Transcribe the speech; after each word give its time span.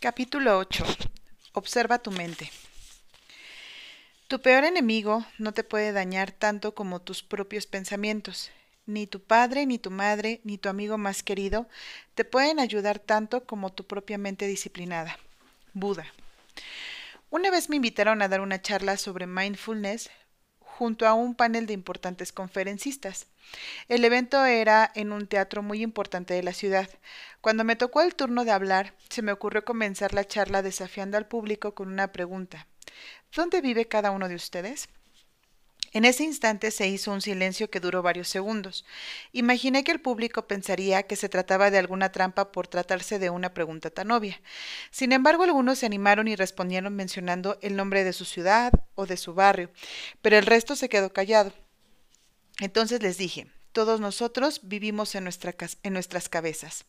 Capítulo 0.00 0.56
8. 0.58 0.84
Observa 1.54 1.98
tu 1.98 2.12
mente. 2.12 2.52
Tu 4.28 4.40
peor 4.40 4.62
enemigo 4.62 5.26
no 5.38 5.50
te 5.50 5.64
puede 5.64 5.90
dañar 5.90 6.30
tanto 6.30 6.72
como 6.72 7.00
tus 7.00 7.24
propios 7.24 7.66
pensamientos. 7.66 8.52
Ni 8.86 9.08
tu 9.08 9.20
padre, 9.20 9.66
ni 9.66 9.76
tu 9.80 9.90
madre, 9.90 10.40
ni 10.44 10.56
tu 10.56 10.68
amigo 10.68 10.98
más 10.98 11.24
querido 11.24 11.66
te 12.14 12.24
pueden 12.24 12.60
ayudar 12.60 13.00
tanto 13.00 13.44
como 13.44 13.72
tu 13.72 13.88
propia 13.88 14.18
mente 14.18 14.46
disciplinada. 14.46 15.18
Buda. 15.72 16.06
Una 17.30 17.50
vez 17.50 17.68
me 17.68 17.74
invitaron 17.74 18.22
a 18.22 18.28
dar 18.28 18.40
una 18.40 18.62
charla 18.62 18.98
sobre 18.98 19.26
mindfulness 19.26 20.10
junto 20.78 21.08
a 21.08 21.12
un 21.12 21.34
panel 21.34 21.66
de 21.66 21.72
importantes 21.72 22.30
conferencistas. 22.30 23.26
El 23.88 24.04
evento 24.04 24.44
era 24.44 24.92
en 24.94 25.10
un 25.10 25.26
teatro 25.26 25.60
muy 25.60 25.82
importante 25.82 26.34
de 26.34 26.44
la 26.44 26.52
ciudad. 26.52 26.88
Cuando 27.40 27.64
me 27.64 27.74
tocó 27.74 28.00
el 28.00 28.14
turno 28.14 28.44
de 28.44 28.52
hablar, 28.52 28.94
se 29.08 29.22
me 29.22 29.32
ocurrió 29.32 29.64
comenzar 29.64 30.14
la 30.14 30.24
charla 30.24 30.62
desafiando 30.62 31.16
al 31.18 31.26
público 31.26 31.74
con 31.74 31.88
una 31.88 32.12
pregunta. 32.12 32.68
¿Dónde 33.34 33.60
vive 33.60 33.88
cada 33.88 34.12
uno 34.12 34.28
de 34.28 34.36
ustedes? 34.36 34.88
En 35.92 36.04
ese 36.04 36.24
instante 36.24 36.70
se 36.70 36.86
hizo 36.86 37.12
un 37.12 37.22
silencio 37.22 37.70
que 37.70 37.80
duró 37.80 38.02
varios 38.02 38.28
segundos. 38.28 38.84
Imaginé 39.32 39.84
que 39.84 39.92
el 39.92 40.00
público 40.00 40.46
pensaría 40.46 41.04
que 41.04 41.16
se 41.16 41.30
trataba 41.30 41.70
de 41.70 41.78
alguna 41.78 42.12
trampa 42.12 42.52
por 42.52 42.68
tratarse 42.68 43.18
de 43.18 43.30
una 43.30 43.54
pregunta 43.54 43.88
tan 43.88 44.10
obvia. 44.10 44.40
Sin 44.90 45.12
embargo, 45.12 45.44
algunos 45.44 45.78
se 45.78 45.86
animaron 45.86 46.28
y 46.28 46.36
respondieron 46.36 46.94
mencionando 46.94 47.58
el 47.62 47.74
nombre 47.74 48.04
de 48.04 48.12
su 48.12 48.26
ciudad 48.26 48.72
o 48.94 49.06
de 49.06 49.16
su 49.16 49.34
barrio, 49.34 49.70
pero 50.20 50.36
el 50.36 50.44
resto 50.44 50.76
se 50.76 50.90
quedó 50.90 51.12
callado. 51.12 51.54
Entonces 52.60 53.02
les 53.02 53.16
dije, 53.16 53.46
todos 53.72 54.00
nosotros 54.00 54.60
vivimos 54.64 55.14
en, 55.14 55.24
nuestra, 55.24 55.54
en, 55.82 55.92
nuestras 55.92 56.28
cabezas. 56.28 56.84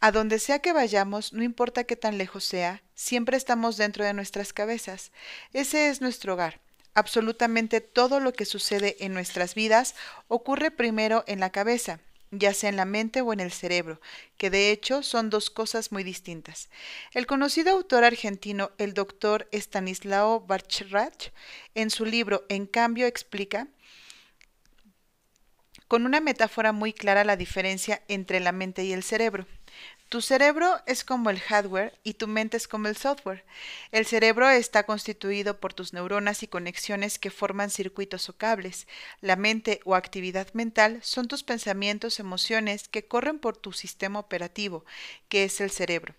A 0.00 0.10
donde 0.10 0.38
sea 0.38 0.60
que 0.60 0.72
vayamos, 0.72 1.32
no 1.32 1.42
importa 1.42 1.84
qué 1.84 1.94
tan 1.94 2.18
lejos 2.18 2.44
sea, 2.44 2.82
siempre 2.94 3.36
estamos 3.36 3.76
dentro 3.76 4.04
de 4.04 4.14
nuestras 4.14 4.52
cabezas. 4.52 5.12
Ese 5.52 5.88
es 5.88 6.00
nuestro 6.00 6.34
hogar. 6.34 6.60
Absolutamente 6.94 7.80
todo 7.80 8.20
lo 8.20 8.32
que 8.32 8.44
sucede 8.44 8.96
en 9.00 9.14
nuestras 9.14 9.54
vidas 9.54 9.94
ocurre 10.28 10.70
primero 10.70 11.24
en 11.26 11.40
la 11.40 11.50
cabeza, 11.50 12.00
ya 12.30 12.52
sea 12.52 12.68
en 12.68 12.76
la 12.76 12.84
mente 12.84 13.22
o 13.22 13.32
en 13.32 13.40
el 13.40 13.50
cerebro, 13.50 14.00
que 14.36 14.50
de 14.50 14.70
hecho 14.70 15.02
son 15.02 15.30
dos 15.30 15.48
cosas 15.48 15.90
muy 15.90 16.02
distintas. 16.02 16.68
El 17.12 17.26
conocido 17.26 17.72
autor 17.72 18.04
argentino, 18.04 18.72
el 18.76 18.92
doctor 18.92 19.48
Stanislao 19.52 20.40
Barchrach, 20.40 21.30
en 21.74 21.88
su 21.88 22.04
libro 22.04 22.44
En 22.48 22.66
cambio 22.66 23.06
explica 23.06 23.68
con 25.88 26.06
una 26.06 26.20
metáfora 26.20 26.72
muy 26.72 26.92
clara 26.92 27.24
la 27.24 27.36
diferencia 27.36 28.02
entre 28.08 28.40
la 28.40 28.52
mente 28.52 28.84
y 28.84 28.92
el 28.92 29.02
cerebro. 29.02 29.46
Tu 30.12 30.20
cerebro 30.20 30.78
es 30.84 31.04
como 31.04 31.30
el 31.30 31.40
hardware 31.40 31.98
y 32.04 32.12
tu 32.12 32.28
mente 32.28 32.58
es 32.58 32.68
como 32.68 32.86
el 32.86 32.98
software. 32.98 33.46
El 33.92 34.04
cerebro 34.04 34.50
está 34.50 34.82
constituido 34.82 35.58
por 35.58 35.72
tus 35.72 35.94
neuronas 35.94 36.42
y 36.42 36.48
conexiones 36.48 37.18
que 37.18 37.30
forman 37.30 37.70
circuitos 37.70 38.28
o 38.28 38.36
cables. 38.36 38.86
La 39.22 39.36
mente 39.36 39.80
o 39.86 39.94
actividad 39.94 40.52
mental 40.52 40.98
son 41.02 41.28
tus 41.28 41.42
pensamientos, 41.42 42.20
emociones 42.20 42.88
que 42.88 43.06
corren 43.06 43.38
por 43.38 43.56
tu 43.56 43.72
sistema 43.72 44.18
operativo, 44.18 44.84
que 45.30 45.44
es 45.44 45.62
el 45.62 45.70
cerebro. 45.70 46.14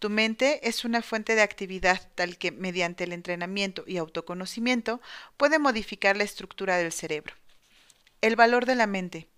Tu 0.00 0.10
mente 0.10 0.68
es 0.68 0.84
una 0.84 1.00
fuente 1.00 1.36
de 1.36 1.42
actividad 1.42 2.00
tal 2.16 2.38
que, 2.38 2.50
mediante 2.50 3.04
el 3.04 3.12
entrenamiento 3.12 3.84
y 3.86 3.98
autoconocimiento, 3.98 5.00
puede 5.36 5.60
modificar 5.60 6.16
la 6.16 6.24
estructura 6.24 6.78
del 6.78 6.90
cerebro. 6.90 7.32
El 8.20 8.34
valor 8.34 8.66
de 8.66 8.74
la 8.74 8.86
mente. 8.86 9.28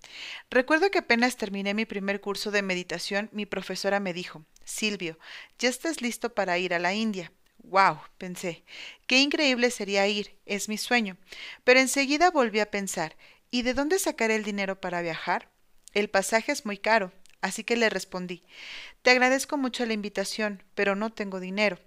Recuerdo 0.51 0.91
que 0.91 1.01
apenas 1.01 1.37
terminé 1.37 1.75
mi 1.75 1.85
primer 1.85 2.21
curso 2.21 2.51
de 2.51 2.63
meditación, 2.63 3.29
mi 3.33 3.45
profesora 3.45 4.01
me 4.01 4.13
dijo, 4.13 4.45
Silvio, 4.65 5.19
ya 5.59 5.69
estás 5.69 6.01
listo 6.01 6.35
para 6.35 6.59
ir 6.59 6.75
a 6.75 6.79
la 6.79 6.95
India. 6.95 7.33
¡Wow! 7.59 7.99
pensé. 8.17 8.65
Qué 9.07 9.21
increíble 9.21 9.71
sería 9.71 10.07
ir, 10.07 10.39
es 10.47 10.69
mi 10.69 10.79
sueño. 10.79 11.17
Pero 11.65 11.81
enseguida 11.81 12.31
volví 12.31 12.61
a 12.61 12.71
pensar, 12.71 13.17
¿y 13.51 13.63
de 13.63 13.75
dónde 13.75 13.99
sacaré 13.99 14.37
el 14.37 14.45
dinero 14.45 14.81
para 14.81 15.03
viajar? 15.03 15.51
El 15.93 16.09
pasaje 16.09 16.53
es 16.53 16.65
muy 16.65 16.79
caro, 16.79 17.13
así 17.41 17.65
que 17.65 17.77
le 17.77 17.91
respondí, 17.91 18.45
Te 19.03 19.11
agradezco 19.11 19.57
mucho 19.57 19.85
la 19.87 19.95
invitación, 19.95 20.63
pero 20.75 20.95
no 20.95 21.11
tengo 21.11 21.41
dinero. 21.41 21.79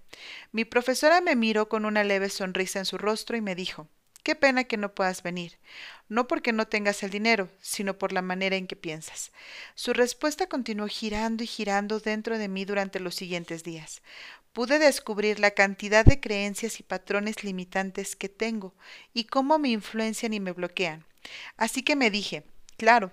Mi 0.51 0.65
profesora 0.65 1.21
me 1.21 1.35
miró 1.35 1.69
con 1.69 1.85
una 1.85 2.03
leve 2.03 2.29
sonrisa 2.29 2.79
en 2.79 2.85
su 2.85 2.97
rostro 2.97 3.37
y 3.37 3.41
me 3.41 3.55
dijo, 3.55 3.87
Qué 4.23 4.35
pena 4.35 4.65
que 4.65 4.77
no 4.77 4.93
puedas 4.93 5.23
venir, 5.23 5.57
no 6.07 6.27
porque 6.27 6.53
no 6.53 6.67
tengas 6.67 7.01
el 7.01 7.09
dinero, 7.09 7.49
sino 7.59 7.97
por 7.97 8.13
la 8.13 8.21
manera 8.21 8.55
en 8.55 8.67
que 8.67 8.75
piensas. 8.75 9.31
Su 9.73 9.93
respuesta 9.93 10.47
continuó 10.47 10.87
girando 10.87 11.43
y 11.43 11.47
girando 11.47 11.99
dentro 11.99 12.37
de 12.37 12.47
mí 12.47 12.63
durante 12.65 12.99
los 12.99 13.15
siguientes 13.15 13.63
días. 13.63 14.03
Pude 14.53 14.77
descubrir 14.77 15.39
la 15.39 15.51
cantidad 15.51 16.05
de 16.05 16.19
creencias 16.19 16.79
y 16.79 16.83
patrones 16.83 17.43
limitantes 17.43 18.15
que 18.15 18.29
tengo 18.29 18.75
y 19.13 19.23
cómo 19.23 19.57
me 19.57 19.69
influencian 19.69 20.33
y 20.33 20.39
me 20.39 20.51
bloquean. 20.51 21.05
Así 21.57 21.81
que 21.81 21.95
me 21.95 22.11
dije, 22.11 22.43
claro, 22.77 23.11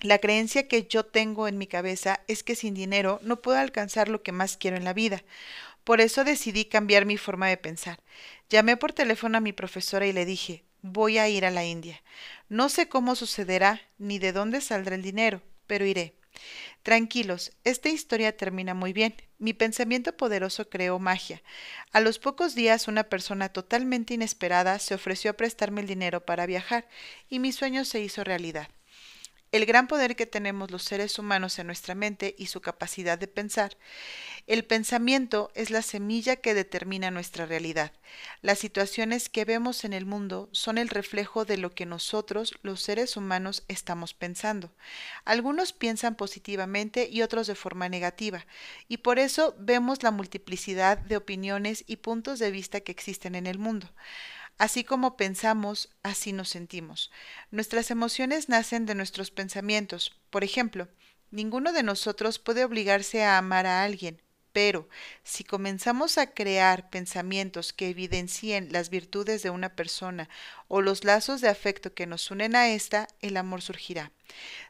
la 0.00 0.18
creencia 0.18 0.66
que 0.66 0.88
yo 0.88 1.04
tengo 1.04 1.46
en 1.46 1.58
mi 1.58 1.68
cabeza 1.68 2.20
es 2.26 2.42
que 2.42 2.56
sin 2.56 2.74
dinero 2.74 3.20
no 3.22 3.40
puedo 3.40 3.58
alcanzar 3.58 4.08
lo 4.08 4.22
que 4.24 4.32
más 4.32 4.56
quiero 4.56 4.76
en 4.76 4.84
la 4.84 4.94
vida. 4.94 5.22
Por 5.84 6.00
eso 6.00 6.24
decidí 6.24 6.64
cambiar 6.64 7.06
mi 7.06 7.16
forma 7.16 7.48
de 7.48 7.56
pensar. 7.56 8.00
Llamé 8.48 8.76
por 8.76 8.92
teléfono 8.92 9.38
a 9.38 9.40
mi 9.40 9.52
profesora 9.52 10.06
y 10.06 10.12
le 10.12 10.24
dije, 10.24 10.64
voy 10.82 11.18
a 11.18 11.28
ir 11.28 11.44
a 11.44 11.50
la 11.50 11.64
India. 11.64 12.02
No 12.48 12.68
sé 12.68 12.88
cómo 12.88 13.14
sucederá 13.14 13.80
ni 13.98 14.18
de 14.18 14.32
dónde 14.32 14.60
saldrá 14.60 14.94
el 14.94 15.02
dinero, 15.02 15.42
pero 15.66 15.84
iré. 15.86 16.14
Tranquilos, 16.82 17.52
esta 17.64 17.88
historia 17.88 18.36
termina 18.36 18.74
muy 18.74 18.92
bien. 18.92 19.14
Mi 19.38 19.52
pensamiento 19.52 20.16
poderoso 20.16 20.68
creó 20.68 20.98
magia. 20.98 21.42
A 21.92 22.00
los 22.00 22.18
pocos 22.18 22.54
días 22.54 22.88
una 22.88 23.04
persona 23.04 23.50
totalmente 23.50 24.14
inesperada 24.14 24.78
se 24.78 24.94
ofreció 24.94 25.30
a 25.30 25.34
prestarme 25.34 25.80
el 25.80 25.86
dinero 25.86 26.24
para 26.24 26.46
viajar, 26.46 26.88
y 27.28 27.38
mi 27.38 27.52
sueño 27.52 27.84
se 27.84 28.00
hizo 28.00 28.24
realidad. 28.24 28.68
El 29.52 29.66
gran 29.66 29.86
poder 29.86 30.16
que 30.16 30.26
tenemos 30.26 30.70
los 30.70 30.82
seres 30.82 31.18
humanos 31.18 31.58
en 31.58 31.66
nuestra 31.66 31.94
mente 31.94 32.34
y 32.38 32.46
su 32.46 32.60
capacidad 32.60 33.18
de 33.18 33.28
pensar 33.28 33.76
el 34.48 34.64
pensamiento 34.64 35.52
es 35.54 35.70
la 35.70 35.82
semilla 35.82 36.34
que 36.34 36.52
determina 36.52 37.12
nuestra 37.12 37.46
realidad. 37.46 37.92
Las 38.40 38.58
situaciones 38.58 39.28
que 39.28 39.44
vemos 39.44 39.84
en 39.84 39.92
el 39.92 40.04
mundo 40.04 40.48
son 40.50 40.78
el 40.78 40.88
reflejo 40.88 41.44
de 41.44 41.58
lo 41.58 41.70
que 41.70 41.86
nosotros, 41.86 42.52
los 42.62 42.82
seres 42.82 43.16
humanos, 43.16 43.62
estamos 43.68 44.14
pensando. 44.14 44.72
Algunos 45.24 45.72
piensan 45.72 46.16
positivamente 46.16 47.08
y 47.08 47.22
otros 47.22 47.46
de 47.46 47.54
forma 47.54 47.88
negativa, 47.88 48.44
y 48.88 48.96
por 48.96 49.20
eso 49.20 49.54
vemos 49.60 50.02
la 50.02 50.10
multiplicidad 50.10 50.98
de 50.98 51.16
opiniones 51.16 51.84
y 51.86 51.96
puntos 51.96 52.40
de 52.40 52.50
vista 52.50 52.80
que 52.80 52.90
existen 52.90 53.36
en 53.36 53.46
el 53.46 53.60
mundo. 53.60 53.88
Así 54.62 54.84
como 54.84 55.16
pensamos, 55.16 55.88
así 56.04 56.32
nos 56.32 56.48
sentimos. 56.48 57.10
Nuestras 57.50 57.90
emociones 57.90 58.48
nacen 58.48 58.86
de 58.86 58.94
nuestros 58.94 59.32
pensamientos. 59.32 60.14
Por 60.30 60.44
ejemplo, 60.44 60.86
ninguno 61.32 61.72
de 61.72 61.82
nosotros 61.82 62.38
puede 62.38 62.64
obligarse 62.64 63.24
a 63.24 63.38
amar 63.38 63.66
a 63.66 63.82
alguien, 63.82 64.22
pero 64.52 64.88
si 65.24 65.42
comenzamos 65.42 66.16
a 66.16 66.32
crear 66.32 66.90
pensamientos 66.90 67.72
que 67.72 67.88
evidencien 67.88 68.68
las 68.70 68.88
virtudes 68.88 69.42
de 69.42 69.50
una 69.50 69.74
persona 69.74 70.28
o 70.68 70.80
los 70.80 71.02
lazos 71.02 71.40
de 71.40 71.48
afecto 71.48 71.92
que 71.92 72.06
nos 72.06 72.30
unen 72.30 72.54
a 72.54 72.68
ésta, 72.68 73.08
el 73.20 73.38
amor 73.38 73.62
surgirá. 73.62 74.12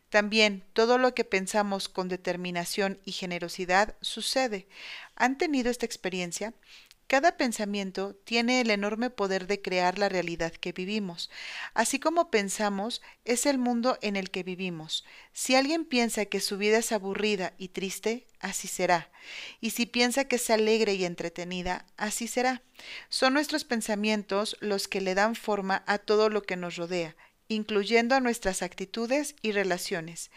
También 0.08 0.64
todo 0.72 0.96
lo 0.96 1.14
que 1.14 1.24
pensamos 1.24 1.90
con 1.90 2.08
determinación 2.08 2.98
y 3.04 3.12
generosidad 3.12 3.94
sucede. 4.00 4.68
¿Han 5.16 5.36
tenido 5.36 5.70
esta 5.70 5.84
experiencia? 5.84 6.54
Cada 7.12 7.36
pensamiento 7.36 8.16
tiene 8.24 8.62
el 8.62 8.70
enorme 8.70 9.10
poder 9.10 9.46
de 9.46 9.60
crear 9.60 9.98
la 9.98 10.08
realidad 10.08 10.50
que 10.50 10.72
vivimos. 10.72 11.28
Así 11.74 11.98
como 11.98 12.30
pensamos, 12.30 13.02
es 13.26 13.44
el 13.44 13.58
mundo 13.58 13.98
en 14.00 14.16
el 14.16 14.30
que 14.30 14.42
vivimos. 14.42 15.04
Si 15.34 15.54
alguien 15.54 15.84
piensa 15.84 16.24
que 16.24 16.40
su 16.40 16.56
vida 16.56 16.78
es 16.78 16.90
aburrida 16.90 17.52
y 17.58 17.68
triste, 17.68 18.26
así 18.40 18.66
será. 18.66 19.10
Y 19.60 19.72
si 19.72 19.84
piensa 19.84 20.24
que 20.24 20.36
es 20.36 20.48
alegre 20.48 20.94
y 20.94 21.04
entretenida, 21.04 21.84
así 21.98 22.28
será. 22.28 22.62
Son 23.10 23.34
nuestros 23.34 23.64
pensamientos 23.64 24.56
los 24.60 24.88
que 24.88 25.02
le 25.02 25.14
dan 25.14 25.34
forma 25.34 25.84
a 25.86 25.98
todo 25.98 26.30
lo 26.30 26.42
que 26.44 26.56
nos 26.56 26.76
rodea 26.76 27.14
incluyendo 27.52 28.14
a 28.14 28.20
nuestras 28.20 28.62
actitudes 28.62 29.34
y 29.42 29.52
relaciones, 29.52 30.30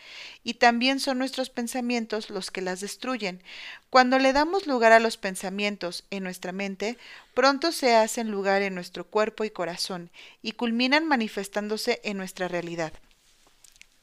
y 0.43 0.55
también 0.55 0.99
son 0.99 1.17
nuestros 1.17 1.49
pensamientos 1.49 2.29
los 2.29 2.51
que 2.51 2.61
las 2.61 2.81
destruyen. 2.81 3.41
Cuando 3.89 4.19
le 4.19 4.33
damos 4.33 4.67
lugar 4.67 4.91
a 4.91 4.99
los 4.99 5.17
pensamientos 5.17 6.03
en 6.11 6.23
nuestra 6.23 6.51
mente, 6.51 6.97
pronto 7.33 7.71
se 7.71 7.95
hacen 7.95 8.29
lugar 8.29 8.61
en 8.61 8.75
nuestro 8.75 9.05
cuerpo 9.05 9.43
y 9.43 9.49
corazón, 9.49 10.11
y 10.41 10.51
culminan 10.51 11.07
manifestándose 11.07 12.01
en 12.03 12.17
nuestra 12.17 12.47
realidad. 12.47 12.93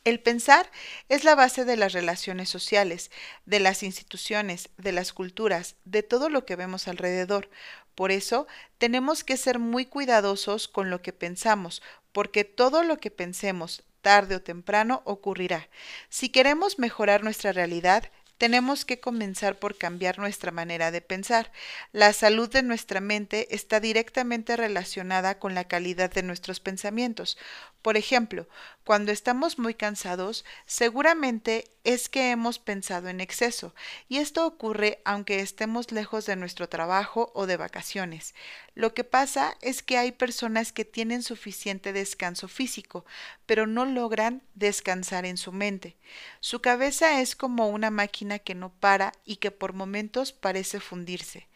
El 0.05 0.19
pensar 0.19 0.69
es 1.09 1.23
la 1.23 1.37
base 1.37 1.65
de 1.65 1.77
las 1.77 1.93
relaciones 1.93 2.49
sociales, 2.49 3.13
de 3.47 3.61
las 3.61 3.85
instituciones, 3.85 4.69
de 4.77 4.91
las 4.91 5.13
culturas, 5.13 5.77
de 5.85 6.03
todo 6.03 6.29
lo 6.29 6.45
que 6.45 6.57
vemos 6.57 6.89
alrededor. 6.89 7.49
Por 7.95 8.11
eso, 8.11 8.47
tenemos 8.79 9.25
que 9.25 9.37
ser 9.37 9.59
muy 9.59 9.87
cuidadosos 9.87 10.69
con 10.69 10.91
lo 10.91 11.03
que 11.03 11.13
pensamos, 11.13 11.83
porque 12.13 12.45
todo 12.45 12.83
lo 12.83 12.99
que 12.99 13.11
pensemos 13.11 13.85
tarde 14.01 14.37
o 14.37 14.43
temprano 14.43 15.03
ocurrirá. 15.05 15.69
Si 16.09 16.29
queremos 16.29 16.79
mejorar 16.79 17.23
nuestra 17.23 17.53
realidad, 17.53 18.11
tenemos 18.43 18.85
que 18.85 18.99
comenzar 18.99 19.61
por 19.61 19.79
cambiar 19.79 20.19
nuestra 20.19 20.51
manera 20.51 20.91
de 20.91 21.01
pensar. 21.01 21.53
La 21.93 22.13
salud 22.13 22.51
de 22.51 22.65
nuestra 22.65 23.01
mente 23.01 23.55
está 23.55 23.79
directamente 23.79 24.57
relacionada 24.57 25.39
con 25.39 25.55
la 25.55 25.69
calidad 25.69 26.11
de 26.11 26.25
nuestros 26.25 26.59
pensamientos. 26.59 27.39
Por 27.83 27.97
ejemplo, 27.97 28.47
cuando 28.85 29.11
estamos 29.11 29.59
muy 29.59 29.75
cansados, 29.75 30.45
seguramente 30.67 31.65
es 31.83 32.09
que 32.09 32.31
hemos 32.31 32.61
pensado 32.61 33.09
en 33.09 33.21
exceso, 33.21 33.75
y 34.09 34.19
esto 34.19 34.47
ocurre 34.47 35.01
aunque 35.05 35.41
estemos 35.41 35.91
lejos 35.91 36.27
de 36.27 36.37
nuestro 36.37 36.69
trabajo 36.69 37.33
o 37.35 37.47
de 37.47 37.57
vacaciones. 37.57 38.37
Lo 38.77 38.95
que 38.95 39.03
pasa 39.03 39.57
es 39.63 39.83
que 39.83 39.99
hay 39.99 40.13
personas 40.13 40.73
que 40.73 40.85
tienen 40.85 41.25
suficiente 41.25 41.93
descanso 41.93 42.47
físico, 42.47 43.05
pero 43.47 43.67
no 43.67 43.85
logran 43.85 44.43
descansar 44.55 45.27
en 45.27 45.37
su 45.37 45.51
mente. 45.51 45.97
Su 46.39 46.61
cabeza 46.61 47.21
es 47.21 47.35
como 47.35 47.69
una 47.69 47.91
máquina 47.91 48.39
que 48.39 48.55
no 48.55 48.71
para 48.71 49.13
y 49.25 49.37
que 49.37 49.51
por 49.51 49.73
momentos 49.73 50.33
parece 50.33 50.79
fundirse. 50.79 51.49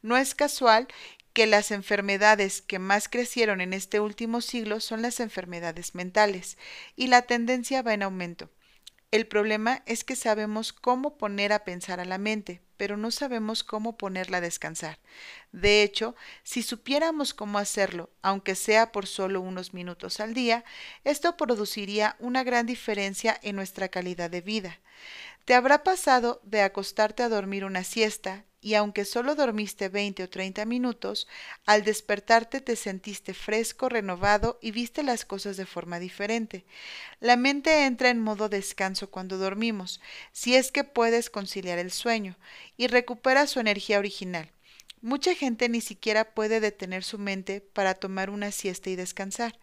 No 0.00 0.16
es 0.16 0.34
casual 0.34 0.88
que 1.34 1.46
las 1.46 1.72
enfermedades 1.72 2.62
que 2.62 2.78
más 2.78 3.08
crecieron 3.08 3.60
en 3.60 3.74
este 3.74 4.00
último 4.00 4.40
siglo 4.40 4.80
son 4.80 5.02
las 5.02 5.20
enfermedades 5.20 5.94
mentales, 5.94 6.56
y 6.96 7.08
la 7.08 7.22
tendencia 7.22 7.82
va 7.82 7.92
en 7.92 8.04
aumento. 8.04 8.50
El 9.10 9.26
problema 9.26 9.82
es 9.86 10.02
que 10.02 10.16
sabemos 10.16 10.72
cómo 10.72 11.18
poner 11.18 11.52
a 11.52 11.64
pensar 11.64 12.00
a 12.00 12.04
la 12.04 12.18
mente, 12.18 12.62
pero 12.76 12.96
no 12.96 13.10
sabemos 13.10 13.62
cómo 13.62 13.96
ponerla 13.96 14.38
a 14.38 14.40
descansar. 14.40 14.98
De 15.52 15.82
hecho, 15.82 16.14
si 16.42 16.62
supiéramos 16.62 17.34
cómo 17.34 17.58
hacerlo, 17.58 18.10
aunque 18.22 18.54
sea 18.54 18.92
por 18.92 19.06
solo 19.06 19.40
unos 19.40 19.74
minutos 19.74 20.20
al 20.20 20.34
día, 20.34 20.64
esto 21.04 21.36
produciría 21.36 22.16
una 22.18 22.42
gran 22.42 22.66
diferencia 22.66 23.38
en 23.42 23.56
nuestra 23.56 23.88
calidad 23.88 24.30
de 24.30 24.40
vida. 24.40 24.80
Te 25.44 25.54
habrá 25.54 25.82
pasado 25.82 26.40
de 26.44 26.62
acostarte 26.62 27.22
a 27.22 27.28
dormir 27.28 27.64
una 27.64 27.84
siesta 27.84 28.44
y 28.64 28.76
aunque 28.76 29.04
solo 29.04 29.34
dormiste 29.34 29.90
20 29.90 30.22
o 30.22 30.30
30 30.30 30.64
minutos, 30.64 31.28
al 31.66 31.84
despertarte 31.84 32.62
te 32.62 32.76
sentiste 32.76 33.34
fresco, 33.34 33.90
renovado 33.90 34.58
y 34.62 34.70
viste 34.70 35.02
las 35.02 35.26
cosas 35.26 35.58
de 35.58 35.66
forma 35.66 35.98
diferente. 35.98 36.64
La 37.20 37.36
mente 37.36 37.84
entra 37.84 38.08
en 38.08 38.20
modo 38.20 38.48
descanso 38.48 39.10
cuando 39.10 39.36
dormimos, 39.36 40.00
si 40.32 40.54
es 40.54 40.72
que 40.72 40.82
puedes 40.82 41.28
conciliar 41.28 41.78
el 41.78 41.92
sueño, 41.92 42.38
y 42.78 42.86
recupera 42.86 43.46
su 43.46 43.60
energía 43.60 43.98
original. 43.98 44.50
Mucha 45.02 45.34
gente 45.34 45.68
ni 45.68 45.82
siquiera 45.82 46.32
puede 46.32 46.60
detener 46.60 47.04
su 47.04 47.18
mente 47.18 47.60
para 47.60 47.92
tomar 47.92 48.30
una 48.30 48.50
siesta 48.50 48.88
y 48.88 48.96
descansar. 48.96 49.58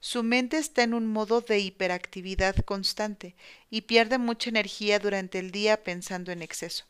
Su 0.00 0.22
mente 0.22 0.56
está 0.56 0.82
en 0.82 0.94
un 0.94 1.06
modo 1.06 1.42
de 1.42 1.58
hiperactividad 1.58 2.56
constante 2.64 3.36
y 3.68 3.82
pierde 3.82 4.16
mucha 4.16 4.48
energía 4.48 4.98
durante 4.98 5.40
el 5.40 5.50
día 5.50 5.84
pensando 5.84 6.32
en 6.32 6.40
exceso 6.40 6.86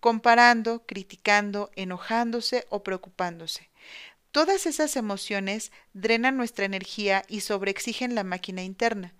comparando, 0.00 0.84
criticando, 0.86 1.70
enojándose 1.76 2.66
o 2.70 2.82
preocupándose. 2.82 3.70
Todas 4.30 4.66
esas 4.66 4.96
emociones 4.96 5.72
drenan 5.94 6.36
nuestra 6.36 6.66
energía 6.66 7.24
y 7.28 7.40
sobreexigen 7.40 8.14
la 8.14 8.22
máquina 8.22 8.62
interna. 8.62 9.14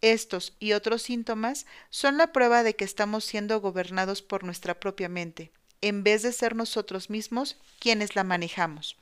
Estos 0.00 0.54
y 0.58 0.72
otros 0.72 1.02
síntomas 1.02 1.66
son 1.88 2.16
la 2.16 2.32
prueba 2.32 2.62
de 2.62 2.74
que 2.74 2.84
estamos 2.84 3.24
siendo 3.24 3.60
gobernados 3.60 4.22
por 4.22 4.44
nuestra 4.44 4.78
propia 4.78 5.08
mente, 5.08 5.52
en 5.80 6.02
vez 6.02 6.22
de 6.22 6.32
ser 6.32 6.56
nosotros 6.56 7.10
mismos 7.10 7.56
quienes 7.78 8.16
la 8.16 8.24
manejamos. 8.24 8.96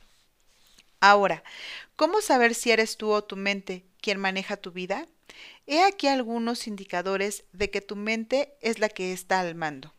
Ahora, 1.01 1.43
¿cómo 1.97 2.21
saber 2.21 2.55
si 2.55 2.71
eres 2.71 2.97
tú 2.97 3.11
o 3.11 3.25
tu 3.25 3.37
mente 3.37 3.85
quien 4.01 4.19
maneja 4.19 4.57
tu 4.57 4.71
vida? 4.71 5.07
He 5.67 5.83
aquí 5.83 6.07
algunos 6.07 6.67
indicadores 6.67 7.45
de 7.53 7.71
que 7.71 7.81
tu 7.81 7.97
mente 7.97 8.55
es 8.61 8.79
la 8.79 8.89
que 8.89 9.13
está 9.13 9.41
al 9.41 9.55
mando. 9.55 9.93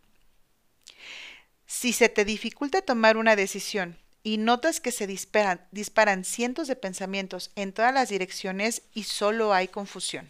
Si 1.65 1.93
se 1.93 2.09
te 2.09 2.25
dificulta 2.25 2.81
tomar 2.81 3.17
una 3.17 3.35
decisión 3.35 3.97
y 4.23 4.37
notas 4.37 4.79
que 4.79 4.91
se 4.91 5.07
disparan, 5.07 5.67
disparan 5.71 6.23
cientos 6.23 6.67
de 6.67 6.75
pensamientos 6.75 7.51
en 7.55 7.73
todas 7.73 7.93
las 7.93 8.09
direcciones 8.09 8.83
y 8.93 9.03
solo 9.03 9.53
hay 9.53 9.67
confusión. 9.67 10.29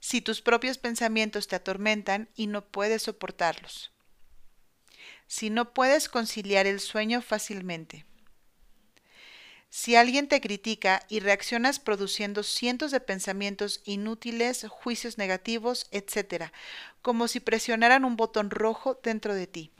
Si 0.00 0.20
tus 0.20 0.40
propios 0.40 0.78
pensamientos 0.78 1.48
te 1.48 1.56
atormentan 1.56 2.28
y 2.34 2.46
no 2.46 2.64
puedes 2.64 3.02
soportarlos. 3.02 3.92
Si 5.26 5.50
no 5.50 5.74
puedes 5.74 6.08
conciliar 6.08 6.66
el 6.66 6.80
sueño 6.80 7.22
fácilmente. 7.22 8.06
Si 9.70 9.94
alguien 9.94 10.26
te 10.26 10.40
critica 10.40 11.06
y 11.08 11.20
reaccionas 11.20 11.78
produciendo 11.78 12.42
cientos 12.42 12.90
de 12.90 12.98
pensamientos 12.98 13.80
inútiles, 13.84 14.66
juicios 14.68 15.16
negativos, 15.16 15.86
etc., 15.92 16.50
como 17.02 17.28
si 17.28 17.38
presionaran 17.38 18.04
un 18.04 18.16
botón 18.16 18.50
rojo 18.50 18.98
dentro 19.00 19.32
de 19.32 19.46
ti. 19.46 19.70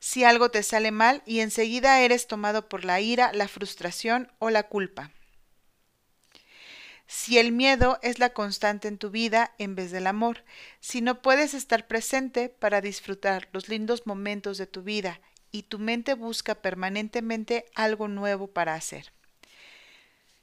Si 0.00 0.24
algo 0.24 0.50
te 0.50 0.64
sale 0.64 0.90
mal 0.90 1.22
y 1.26 1.40
enseguida 1.40 2.00
eres 2.00 2.26
tomado 2.26 2.68
por 2.68 2.84
la 2.84 3.00
ira, 3.00 3.32
la 3.32 3.46
frustración 3.46 4.32
o 4.40 4.50
la 4.50 4.64
culpa. 4.64 5.12
Si 7.06 7.38
el 7.38 7.52
miedo 7.52 7.98
es 8.02 8.18
la 8.18 8.32
constante 8.32 8.88
en 8.88 8.98
tu 8.98 9.10
vida 9.10 9.54
en 9.58 9.76
vez 9.76 9.90
del 9.90 10.06
amor, 10.06 10.44
si 10.80 11.02
no 11.02 11.22
puedes 11.22 11.54
estar 11.54 11.86
presente 11.86 12.48
para 12.48 12.80
disfrutar 12.80 13.48
los 13.52 13.68
lindos 13.68 14.06
momentos 14.06 14.58
de 14.58 14.66
tu 14.66 14.82
vida 14.82 15.20
y 15.52 15.64
tu 15.64 15.78
mente 15.78 16.14
busca 16.14 16.54
permanentemente 16.56 17.66
algo 17.74 18.08
nuevo 18.08 18.48
para 18.48 18.74
hacer. 18.74 19.12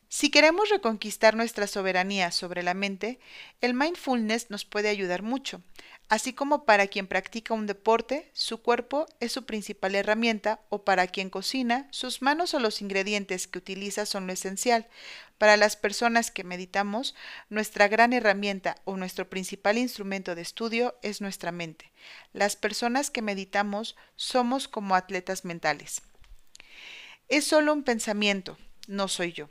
Si 0.09 0.29
queremos 0.29 0.69
reconquistar 0.69 1.35
nuestra 1.35 1.67
soberanía 1.67 2.31
sobre 2.31 2.63
la 2.63 2.73
mente, 2.73 3.19
el 3.59 3.73
mindfulness 3.73 4.49
nos 4.49 4.63
puede 4.63 4.87
ayudar 4.87 5.21
mucho. 5.21 5.61
Así 6.07 6.31
como 6.31 6.63
para 6.63 6.87
quien 6.87 7.07
practica 7.07 7.53
un 7.53 7.67
deporte, 7.67 8.31
su 8.31 8.61
cuerpo 8.61 9.05
es 9.19 9.33
su 9.33 9.45
principal 9.45 9.95
herramienta, 9.95 10.61
o 10.69 10.85
para 10.85 11.07
quien 11.07 11.29
cocina, 11.29 11.89
sus 11.91 12.21
manos 12.21 12.53
o 12.53 12.59
los 12.59 12.81
ingredientes 12.81 13.47
que 13.47 13.59
utiliza 13.59 14.05
son 14.05 14.27
lo 14.27 14.33
esencial. 14.33 14.87
Para 15.37 15.57
las 15.57 15.75
personas 15.75 16.31
que 16.31 16.45
meditamos, 16.45 17.13
nuestra 17.49 17.89
gran 17.89 18.13
herramienta 18.13 18.77
o 18.85 18.95
nuestro 18.95 19.29
principal 19.29 19.77
instrumento 19.77 20.35
de 20.35 20.41
estudio 20.41 20.95
es 21.01 21.19
nuestra 21.19 21.51
mente. 21.51 21.91
Las 22.31 22.55
personas 22.55 23.11
que 23.11 23.21
meditamos 23.21 23.97
somos 24.15 24.69
como 24.69 24.95
atletas 24.95 25.43
mentales. 25.43 26.01
Es 27.27 27.43
solo 27.43 27.73
un 27.73 27.83
pensamiento, 27.83 28.57
no 28.87 29.09
soy 29.09 29.33
yo. 29.33 29.49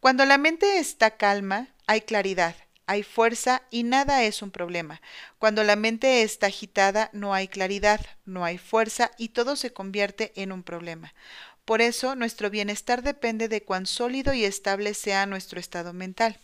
Cuando 0.00 0.24
la 0.24 0.38
mente 0.38 0.78
está 0.78 1.16
calma, 1.16 1.68
hay 1.86 2.02
claridad, 2.02 2.54
hay 2.86 3.02
fuerza 3.02 3.62
y 3.70 3.82
nada 3.82 4.22
es 4.22 4.42
un 4.42 4.50
problema. 4.50 5.00
Cuando 5.38 5.64
la 5.64 5.76
mente 5.76 6.22
está 6.22 6.48
agitada, 6.48 7.10
no 7.12 7.34
hay 7.34 7.48
claridad, 7.48 8.00
no 8.24 8.44
hay 8.44 8.58
fuerza 8.58 9.10
y 9.18 9.30
todo 9.30 9.56
se 9.56 9.72
convierte 9.72 10.32
en 10.36 10.52
un 10.52 10.62
problema. 10.62 11.14
Por 11.64 11.80
eso, 11.80 12.14
nuestro 12.14 12.50
bienestar 12.50 13.02
depende 13.02 13.48
de 13.48 13.62
cuán 13.62 13.86
sólido 13.86 14.34
y 14.34 14.44
estable 14.44 14.92
sea 14.92 15.24
nuestro 15.24 15.58
estado 15.58 15.94
mental. 15.94 16.38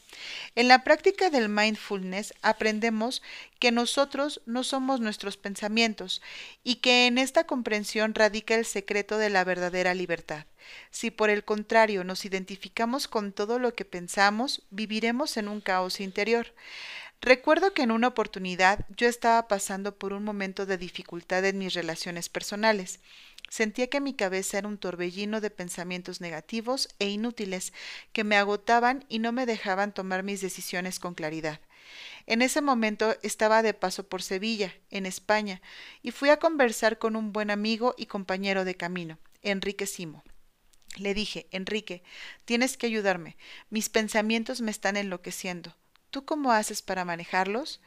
En 0.55 0.67
la 0.67 0.83
práctica 0.83 1.29
del 1.29 1.51
mindfulness 1.51 2.33
aprendemos 2.41 3.21
que 3.59 3.71
nosotros 3.71 4.41
no 4.47 4.65
somos 4.65 5.01
nuestros 5.01 5.37
pensamientos 5.37 6.23
y 6.65 6.77
que 6.77 7.07
en 7.07 7.19
esta 7.19 7.45
comprensión 7.45 8.15
radica 8.15 8.55
el 8.55 8.65
secreto 8.65 9.19
de 9.19 9.29
la 9.29 9.45
verdadera 9.45 9.93
libertad. 9.93 10.47
Si 10.91 11.11
por 11.11 11.29
el 11.29 11.45
contrario 11.45 12.03
nos 12.03 12.25
identificamos 12.25 13.07
con 13.07 13.33
todo 13.33 13.59
lo 13.59 13.75
que 13.75 13.85
pensamos, 13.85 14.63
viviremos 14.71 15.37
en 15.37 15.49
un 15.49 15.61
caos 15.61 16.01
interior. 16.01 16.55
Recuerdo 17.23 17.75
que 17.75 17.83
en 17.83 17.91
una 17.91 18.09
oportunidad 18.09 18.87
yo 18.97 19.07
estaba 19.07 19.47
pasando 19.47 19.95
por 19.99 20.15
un 20.15 20.25
momento 20.25 20.65
de 20.65 20.79
dificultad 20.79 21.45
en 21.45 21.59
mis 21.59 21.75
relaciones 21.75 22.31
personales. 22.31 23.01
Sentía 23.51 23.89
que 23.89 24.01
mi 24.01 24.15
cabeza 24.15 24.59
era 24.59 24.69
un 24.69 24.79
torbellino 24.79 25.41
de 25.41 25.51
pensamientos 25.51 26.21
negativos 26.21 26.89
e 27.01 27.09
inútiles 27.09 27.73
que 28.13 28.23
me 28.23 28.37
agotaban 28.37 29.05
y 29.09 29.19
no 29.19 29.33
me 29.33 29.45
dejaban 29.45 29.93
tomar 29.93 30.23
mis 30.23 30.41
decisiones 30.41 31.01
con 31.01 31.15
claridad. 31.15 31.61
En 32.27 32.43
ese 32.43 32.63
momento 32.63 33.17
estaba 33.23 33.63
de 33.63 33.75
paso 33.75 34.09
por 34.09 34.23
Sevilla, 34.23 34.73
en 34.91 35.05
España, 35.05 35.61
y 36.01 36.13
fui 36.13 36.29
a 36.29 36.39
conversar 36.39 36.99
con 36.99 37.17
un 37.17 37.33
buen 37.33 37.51
amigo 37.51 37.97
y 37.99 38.07
compañero 38.07 38.65
de 38.65 38.77
camino, 38.77 39.19
Enrique 39.43 39.87
Simo. 39.87 40.23
Le 40.97 41.13
dije, 41.13 41.49
Enrique, 41.51 42.05
tienes 42.45 42.77
que 42.77 42.87
ayudarme. 42.87 43.37
Mis 43.69 43.89
pensamientos 43.89 44.61
me 44.61 44.71
están 44.71 44.97
enloqueciendo. 44.97 45.77
¿Tú 46.11 46.25
cómo 46.25 46.53
haces 46.53 46.83
para 46.83 47.05
manejarlos? 47.05 47.81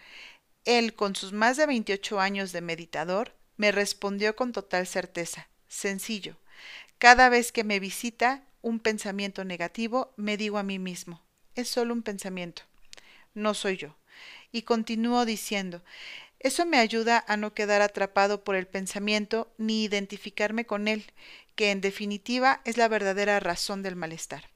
Él, 0.65 0.93
con 0.93 1.15
sus 1.15 1.31
más 1.31 1.55
de 1.55 1.67
veintiocho 1.67 2.19
años 2.19 2.51
de 2.51 2.59
meditador, 2.59 3.33
me 3.55 3.71
respondió 3.71 4.35
con 4.35 4.51
total 4.51 4.87
certeza. 4.87 5.47
Sencillo. 5.73 6.37
Cada 6.99 7.29
vez 7.29 7.51
que 7.51 7.63
me 7.63 7.79
visita 7.79 8.43
un 8.61 8.79
pensamiento 8.79 9.43
negativo, 9.43 10.13
me 10.17 10.37
digo 10.37 10.59
a 10.59 10.63
mí 10.63 10.77
mismo, 10.77 11.23
es 11.55 11.67
solo 11.67 11.95
un 11.95 12.03
pensamiento, 12.03 12.61
no 13.33 13.55
soy 13.55 13.77
yo. 13.77 13.97
Y 14.51 14.61
continúo 14.61 15.25
diciendo, 15.25 15.83
eso 16.39 16.67
me 16.67 16.77
ayuda 16.77 17.25
a 17.27 17.37
no 17.37 17.55
quedar 17.55 17.81
atrapado 17.81 18.43
por 18.43 18.55
el 18.55 18.67
pensamiento 18.67 19.51
ni 19.57 19.83
identificarme 19.83 20.65
con 20.65 20.87
él, 20.87 21.11
que 21.55 21.71
en 21.71 21.81
definitiva 21.81 22.61
es 22.65 22.77
la 22.77 22.87
verdadera 22.87 23.39
razón 23.39 23.81
del 23.81 23.95
malestar. 23.95 24.51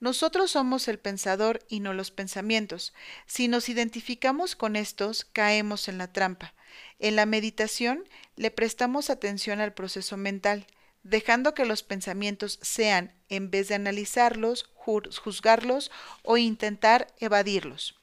Nosotros 0.00 0.52
somos 0.52 0.88
el 0.88 0.98
pensador 0.98 1.60
y 1.68 1.80
no 1.80 1.92
los 1.92 2.10
pensamientos. 2.10 2.94
Si 3.26 3.46
nos 3.46 3.68
identificamos 3.68 4.56
con 4.56 4.74
estos, 4.74 5.26
caemos 5.26 5.86
en 5.88 5.98
la 5.98 6.12
trampa. 6.12 6.54
En 6.98 7.16
la 7.16 7.26
meditación 7.26 8.04
le 8.36 8.50
prestamos 8.50 9.10
atención 9.10 9.60
al 9.60 9.74
proceso 9.74 10.16
mental, 10.16 10.66
dejando 11.02 11.54
que 11.54 11.66
los 11.66 11.82
pensamientos 11.82 12.58
sean, 12.62 13.14
en 13.28 13.50
vez 13.50 13.68
de 13.68 13.74
analizarlos, 13.74 14.70
juzgarlos 14.74 15.90
o 16.22 16.36
intentar 16.36 17.06
evadirlos. 17.18 17.98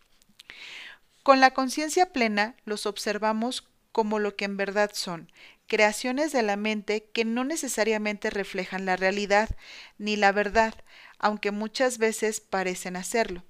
Con 1.24 1.40
la 1.40 1.52
conciencia 1.52 2.08
plena 2.08 2.56
los 2.66 2.86
observamos 2.86 3.68
como 3.92 4.20
lo 4.20 4.36
que 4.36 4.46
en 4.46 4.58
verdad 4.58 4.92
son, 4.94 5.32
creaciones 5.68 6.32
de 6.32 6.44
la 6.44 6.58
mente 6.58 7.10
que 7.14 7.26
no 7.26 7.44
necesariamente 7.44 8.30
reflejan 8.30 8.86
la 8.86 8.96
realidad 8.96 9.50
ni 9.98 10.16
la 10.16 10.32
verdad, 10.32 10.74
aunque 11.22 11.52
muchas 11.52 11.98
veces 11.98 12.42
parecen 12.42 12.98
hacerlo. 12.98 13.44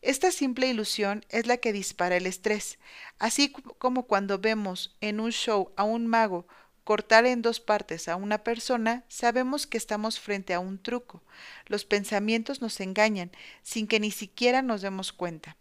Esta 0.00 0.30
simple 0.30 0.68
ilusión 0.68 1.24
es 1.28 1.46
la 1.46 1.56
que 1.56 1.72
dispara 1.72 2.16
el 2.16 2.26
estrés, 2.26 2.78
así 3.18 3.50
como 3.50 4.06
cuando 4.06 4.38
vemos 4.38 4.96
en 5.00 5.18
un 5.18 5.32
show 5.32 5.72
a 5.76 5.82
un 5.82 6.06
mago 6.06 6.46
cortar 6.84 7.26
en 7.26 7.42
dos 7.42 7.60
partes 7.60 8.08
a 8.08 8.16
una 8.16 8.38
persona, 8.38 9.04
sabemos 9.08 9.66
que 9.66 9.76
estamos 9.76 10.18
frente 10.18 10.54
a 10.54 10.58
un 10.58 10.80
truco. 10.82 11.22
Los 11.66 11.84
pensamientos 11.84 12.62
nos 12.62 12.80
engañan 12.80 13.30
sin 13.62 13.86
que 13.86 14.00
ni 14.00 14.10
siquiera 14.10 14.62
nos 14.62 14.80
demos 14.80 15.12
cuenta. 15.12 15.58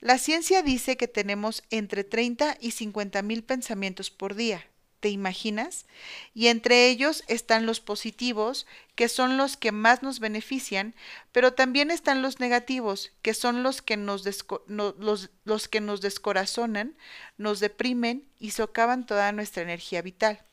La 0.00 0.16
ciencia 0.16 0.62
dice 0.62 0.96
que 0.96 1.08
tenemos 1.08 1.62
entre 1.68 2.04
30 2.04 2.56
y 2.58 2.70
50 2.70 3.20
mil 3.20 3.44
pensamientos 3.44 4.10
por 4.10 4.34
día. 4.34 4.66
¿Te 5.02 5.10
imaginas? 5.10 5.84
Y 6.32 6.46
entre 6.46 6.88
ellos 6.88 7.24
están 7.26 7.66
los 7.66 7.80
positivos, 7.80 8.66
que 8.94 9.10
son 9.10 9.36
los 9.36 9.58
que 9.58 9.72
más 9.72 10.02
nos 10.02 10.18
benefician, 10.18 10.94
pero 11.32 11.52
también 11.52 11.90
están 11.90 12.22
los 12.22 12.40
negativos, 12.40 13.12
que 13.20 13.34
son 13.34 13.62
los 13.62 13.82
que 13.82 13.98
nos, 13.98 14.24
los, 14.68 15.30
los 15.44 15.68
que 15.68 15.80
nos 15.82 16.00
descorazonan, 16.00 16.96
nos 17.36 17.60
deprimen 17.60 18.28
y 18.38 18.52
socavan 18.52 19.04
toda 19.04 19.32
nuestra 19.32 19.62
energía 19.62 20.00
vital 20.00 20.46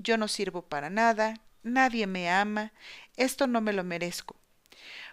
yo 0.00 0.16
no 0.16 0.28
sirvo 0.28 0.62
para 0.62 0.90
nada, 0.90 1.34
nadie 1.62 2.06
me 2.06 2.30
ama, 2.30 2.72
esto 3.16 3.46
no 3.46 3.60
me 3.60 3.72
lo 3.72 3.84
merezco. 3.84 4.39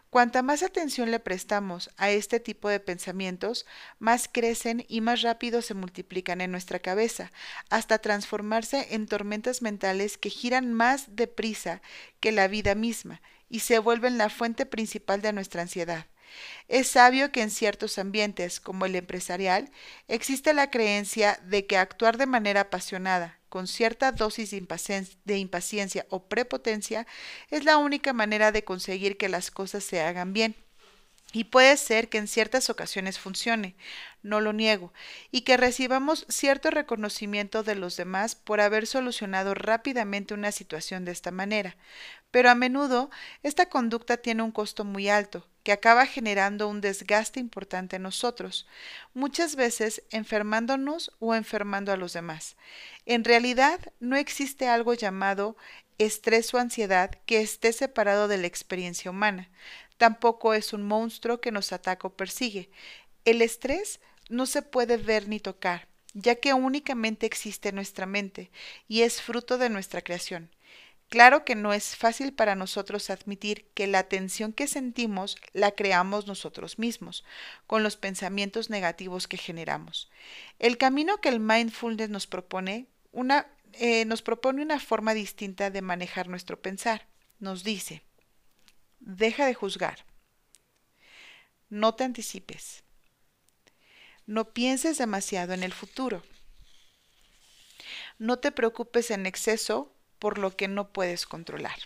Cuanta 0.10 0.42
más 0.42 0.64
atención 0.64 1.12
le 1.12 1.20
prestamos 1.20 1.90
a 1.98 2.10
este 2.10 2.40
tipo 2.40 2.70
de 2.70 2.80
pensamientos, 2.80 3.66
más 4.00 4.30
crecen 4.32 4.86
y 4.88 5.02
más 5.02 5.22
rápido 5.22 5.62
se 5.62 5.74
multiplican 5.74 6.40
en 6.40 6.52
nuestra 6.52 6.80
cabeza, 6.80 7.32
hasta 7.70 8.00
transformarse 8.00 8.96
en 8.96 9.06
tormentas 9.06 9.62
mentales 9.62 10.18
que 10.18 10.30
giran 10.30 10.74
más 10.74 11.16
deprisa 11.18 11.82
que 12.22 12.32
la 12.32 12.48
vida 12.48 12.74
misma 12.74 13.22
y 13.50 13.60
se 13.60 13.80
vuelven 13.80 14.18
la 14.18 14.30
fuente 14.30 14.66
principal 14.66 15.22
de 15.22 15.34
nuestra 15.34 15.62
ansiedad. 15.62 16.06
Es 16.68 16.88
sabio 16.88 17.32
que 17.32 17.42
en 17.42 17.50
ciertos 17.50 17.98
ambientes, 17.98 18.60
como 18.60 18.86
el 18.86 18.96
empresarial, 18.96 19.72
existe 20.08 20.54
la 20.54 20.70
creencia 20.70 21.40
de 21.44 21.66
que 21.66 21.78
actuar 21.78 22.18
de 22.18 22.26
manera 22.26 22.62
apasionada, 22.62 23.40
con 23.50 23.68
cierta 23.68 24.12
dosis 24.12 24.52
de 24.52 25.38
impaciencia, 25.38 26.06
o 26.10 26.28
prepotencia, 26.28 27.08
es 27.50 27.64
la 27.64 27.78
única 27.78 28.14
manera 28.14 28.52
de 28.52 28.64
conseguir 28.64 29.18
que 29.18 29.30
las 29.30 29.52
cosas 29.52 29.84
se 29.84 30.02
hagan 30.02 30.34
bien. 30.34 30.56
Y 31.34 31.46
puede 31.46 31.76
ser 31.76 32.08
que 32.08 32.18
en 32.18 32.28
ciertas 32.28 32.70
ocasiones 32.70 33.20
funcione, 33.20 33.76
no 34.24 34.40
lo 34.40 34.54
niego, 34.54 34.94
y 35.30 35.42
que 35.42 35.58
recibamos 35.58 36.26
cierto 36.30 36.72
reconocimiento 36.72 37.64
de 37.64 37.76
los 37.76 37.98
demás 37.98 38.36
por 38.36 38.62
haber 38.62 38.88
solucionado 38.88 39.54
rápidamente 39.54 40.34
una 40.34 40.54
situación 40.54 41.04
de 41.04 41.12
esta 41.12 41.32
manera. 41.32 41.76
Pero 42.32 42.50
a 42.50 42.56
menudo 42.56 43.10
esta 43.44 43.68
conducta 43.68 44.18
tiene 44.18 44.42
un 44.42 44.52
costo 44.52 44.86
muy 44.86 45.10
alto, 45.10 45.46
que 45.68 45.74
acaba 45.74 46.06
generando 46.06 46.70
un 46.70 46.80
desgaste 46.80 47.42
importante 47.42 47.98
en 47.98 48.04
nosotros, 48.04 48.66
muchas 49.14 49.58
veces 49.58 50.02
enfermándonos 50.12 51.12
o 51.20 51.36
enfermando 51.36 51.92
a 51.92 51.98
los 51.98 52.14
demás. 52.14 52.56
En 53.06 53.26
realidad 53.26 53.78
no 54.00 54.16
existe 54.16 54.70
algo 54.70 54.94
llamado 54.94 55.58
estrés 55.98 56.54
o 56.54 56.58
ansiedad 56.58 57.12
que 57.26 57.42
esté 57.42 57.74
separado 57.74 58.30
de 58.30 58.38
la 58.38 58.48
experiencia 58.48 59.12
humana. 59.12 59.50
Tampoco 59.98 60.54
es 60.54 60.72
un 60.72 60.84
monstruo 60.84 61.42
que 61.42 61.52
nos 61.52 61.74
ataca 61.74 62.08
o 62.08 62.14
persigue. 62.14 62.70
El 63.26 63.42
estrés 63.42 64.00
no 64.30 64.46
se 64.46 64.62
puede 64.62 64.96
ver 64.96 65.28
ni 65.28 65.42
tocar, 65.42 65.90
ya 66.14 66.36
que 66.36 66.54
únicamente 66.54 67.26
existe 67.26 67.68
en 67.68 67.76
nuestra 67.76 68.06
mente 68.06 68.52
y 68.88 69.02
es 69.02 69.22
fruto 69.22 69.58
de 69.58 69.70
nuestra 69.70 70.02
creación. 70.02 70.50
Claro 71.10 71.46
que 71.46 71.56
no 71.56 71.74
es 71.74 71.96
fácil 71.96 72.34
para 72.34 72.56
nosotros 72.56 73.10
admitir 73.10 73.70
que 73.74 73.88
la 73.88 74.04
tensión 74.10 74.52
que 74.52 74.68
sentimos 74.68 75.38
la 75.54 75.72
creamos 75.72 76.28
nosotros 76.28 76.80
mismos, 76.80 77.24
con 77.66 77.82
los 77.82 77.96
pensamientos 77.96 78.70
negativos 78.70 79.28
que 79.28 79.38
generamos. 79.38 80.12
El 80.60 80.78
camino 80.78 81.22
que 81.22 81.30
el 81.30 81.40
mindfulness 81.40 82.10
nos 82.10 82.28
propone, 82.28 82.88
una, 83.14 83.48
eh, 83.74 84.04
nos 84.04 84.22
propone 84.22 84.62
una 84.62 84.82
forma 84.82 85.14
distinta 85.14 85.70
de 85.70 85.82
manejar 85.82 86.28
nuestro 86.28 86.62
pensar. 86.62 87.08
Nos 87.40 87.64
dice, 87.64 88.04
deja 89.00 89.46
de 89.46 89.54
juzgar, 89.54 90.06
no 91.70 91.96
te 91.96 92.04
anticipes, 92.04 92.84
no 94.26 94.52
pienses 94.52 94.98
demasiado 94.98 95.54
en 95.54 95.64
el 95.64 95.72
futuro, 95.72 96.22
no 98.18 98.40
te 98.40 98.52
preocupes 98.52 99.10
en 99.12 99.26
exceso 99.26 99.94
por 100.20 100.38
lo 100.38 100.56
que 100.56 100.68
no 100.68 100.90
puedes 100.90 101.26
controlar. 101.26 101.78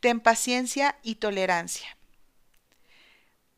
Ten 0.00 0.20
paciencia 0.20 0.98
y 1.02 1.16
tolerancia. 1.16 1.96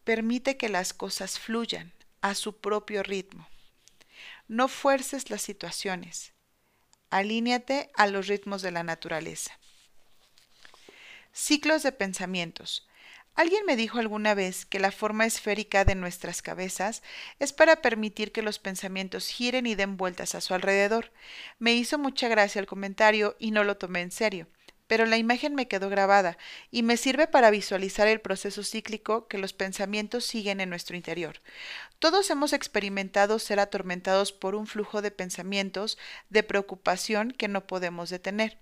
Permite 0.05 0.57
que 0.57 0.69
las 0.69 0.93
cosas 0.93 1.39
fluyan 1.39 1.93
a 2.23 2.35
su 2.35 2.57
propio 2.57 3.03
ritmo. 3.03 3.49
No 4.49 4.69
fuerces 4.69 5.31
las 5.31 5.43
situaciones. 5.43 6.33
Alíñate 7.11 7.91
a 7.95 8.07
los 8.07 8.27
ritmos 8.27 8.63
de 8.63 8.71
la 8.71 8.83
naturaleza. 8.83 9.59
Ciclos 11.33 11.83
de 11.83 11.93
pensamientos. 11.93 12.87
Alguien 13.41 13.65
me 13.65 13.75
dijo 13.75 13.99
alguna 13.99 14.35
vez 14.35 14.67
que 14.67 14.79
la 14.79 14.93
forma 14.93 15.25
esférica 15.25 15.87
de 15.87 15.95
nuestras 15.95 16.43
cabezas 16.43 17.03
es 17.39 17.55
para 17.55 17.81
permitir 17.81 18.33
que 18.33 18.43
los 18.43 18.59
pensamientos 18.59 19.29
giren 19.29 19.67
y 19.67 19.75
den 19.75 19.97
vueltas 19.97 20.35
a 20.35 20.43
su 20.43 20.53
alrededor. 20.53 21.11
Me 21.59 21.73
hizo 21.73 21.97
mucha 21.97 22.29
gracia 22.29 22.59
el 22.59 22.67
comentario 22.67 23.37
y 23.39 23.53
no 23.53 23.65
lo 23.65 23.79
tomé 23.79 24.03
en 24.03 24.11
serio, 24.11 24.47
pero 24.87 25.07
la 25.07 25.17
imagen 25.17 25.55
me 25.55 25.69
quedó 25.69 25.89
grabada 25.89 26.37
y 26.71 26.83
me 26.83 26.99
sirve 26.99 27.29
para 27.29 27.49
visualizar 27.51 28.09
el 28.09 28.21
proceso 28.21 28.63
cíclico 28.63 29.27
que 29.27 29.39
los 29.39 29.55
pensamientos 29.55 30.27
siguen 30.27 30.61
en 30.61 30.69
nuestro 30.69 30.95
interior. 30.95 31.41
Todos 31.99 32.29
hemos 32.29 32.53
experimentado 32.53 33.39
ser 33.39 33.59
atormentados 33.59 34.33
por 34.33 34.55
un 34.55 34.67
flujo 34.67 35.01
de 35.01 35.13
pensamientos 35.13 35.97
de 36.29 36.43
preocupación 36.43 37.31
que 37.31 37.49
no 37.49 37.67
podemos 37.67 38.11
detener. 38.11 38.59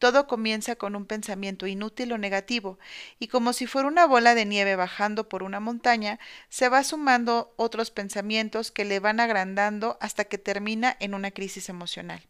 Todo 0.00 0.26
comienza 0.26 0.76
con 0.76 0.96
un 0.96 1.04
pensamiento 1.04 1.66
inútil 1.66 2.10
o 2.12 2.16
negativo, 2.18 2.78
y 3.18 3.28
como 3.28 3.52
si 3.52 3.66
fuera 3.66 3.86
una 3.86 4.06
bola 4.06 4.34
de 4.34 4.46
nieve 4.46 4.74
bajando 4.74 5.28
por 5.28 5.42
una 5.42 5.60
montaña, 5.60 6.18
se 6.48 6.70
va 6.70 6.82
sumando 6.84 7.52
otros 7.56 7.90
pensamientos 7.90 8.70
que 8.70 8.86
le 8.86 8.98
van 8.98 9.20
agrandando 9.20 9.98
hasta 10.00 10.24
que 10.24 10.38
termina 10.38 10.96
en 11.00 11.12
una 11.12 11.32
crisis 11.32 11.68
emocional. 11.68 12.26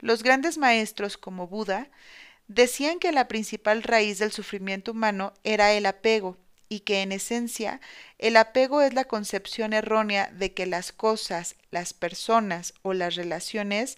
Los 0.00 0.22
grandes 0.22 0.56
maestros 0.56 1.18
como 1.18 1.46
Buda 1.46 1.90
decían 2.48 2.98
que 2.98 3.12
la 3.12 3.28
principal 3.28 3.82
raíz 3.82 4.18
del 4.18 4.32
sufrimiento 4.32 4.92
humano 4.92 5.34
era 5.44 5.72
el 5.72 5.84
apego, 5.84 6.38
y 6.74 6.80
que 6.80 7.02
en 7.02 7.12
esencia 7.12 7.80
el 8.18 8.36
apego 8.36 8.82
es 8.82 8.94
la 8.94 9.04
concepción 9.04 9.72
errónea 9.72 10.28
de 10.32 10.54
que 10.54 10.66
las 10.66 10.90
cosas, 10.90 11.54
las 11.70 11.92
personas 11.92 12.74
o 12.82 12.94
las 12.94 13.14
relaciones 13.14 13.96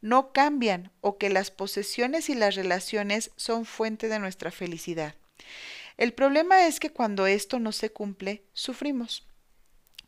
no 0.00 0.32
cambian 0.32 0.90
o 1.00 1.18
que 1.18 1.30
las 1.30 1.52
posesiones 1.52 2.28
y 2.28 2.34
las 2.34 2.56
relaciones 2.56 3.30
son 3.36 3.64
fuente 3.64 4.08
de 4.08 4.18
nuestra 4.18 4.50
felicidad. 4.50 5.14
El 5.96 6.12
problema 6.14 6.66
es 6.66 6.80
que 6.80 6.90
cuando 6.90 7.28
esto 7.28 7.60
no 7.60 7.70
se 7.70 7.90
cumple, 7.90 8.42
sufrimos. 8.52 9.24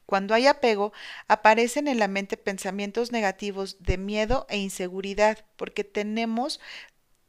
Cuando 0.05 0.35
hay 0.35 0.49
apego, 0.49 0.93
aparecen 1.29 1.87
en 1.87 2.01
la 2.01 2.09
mente 2.09 2.37
pensamientos 2.37 3.13
negativos 3.13 3.77
de 3.79 3.97
miedo 3.97 4.45
e 4.49 4.59
inseguridad, 4.59 5.45
porque 5.57 5.85
tenemos, 5.85 6.59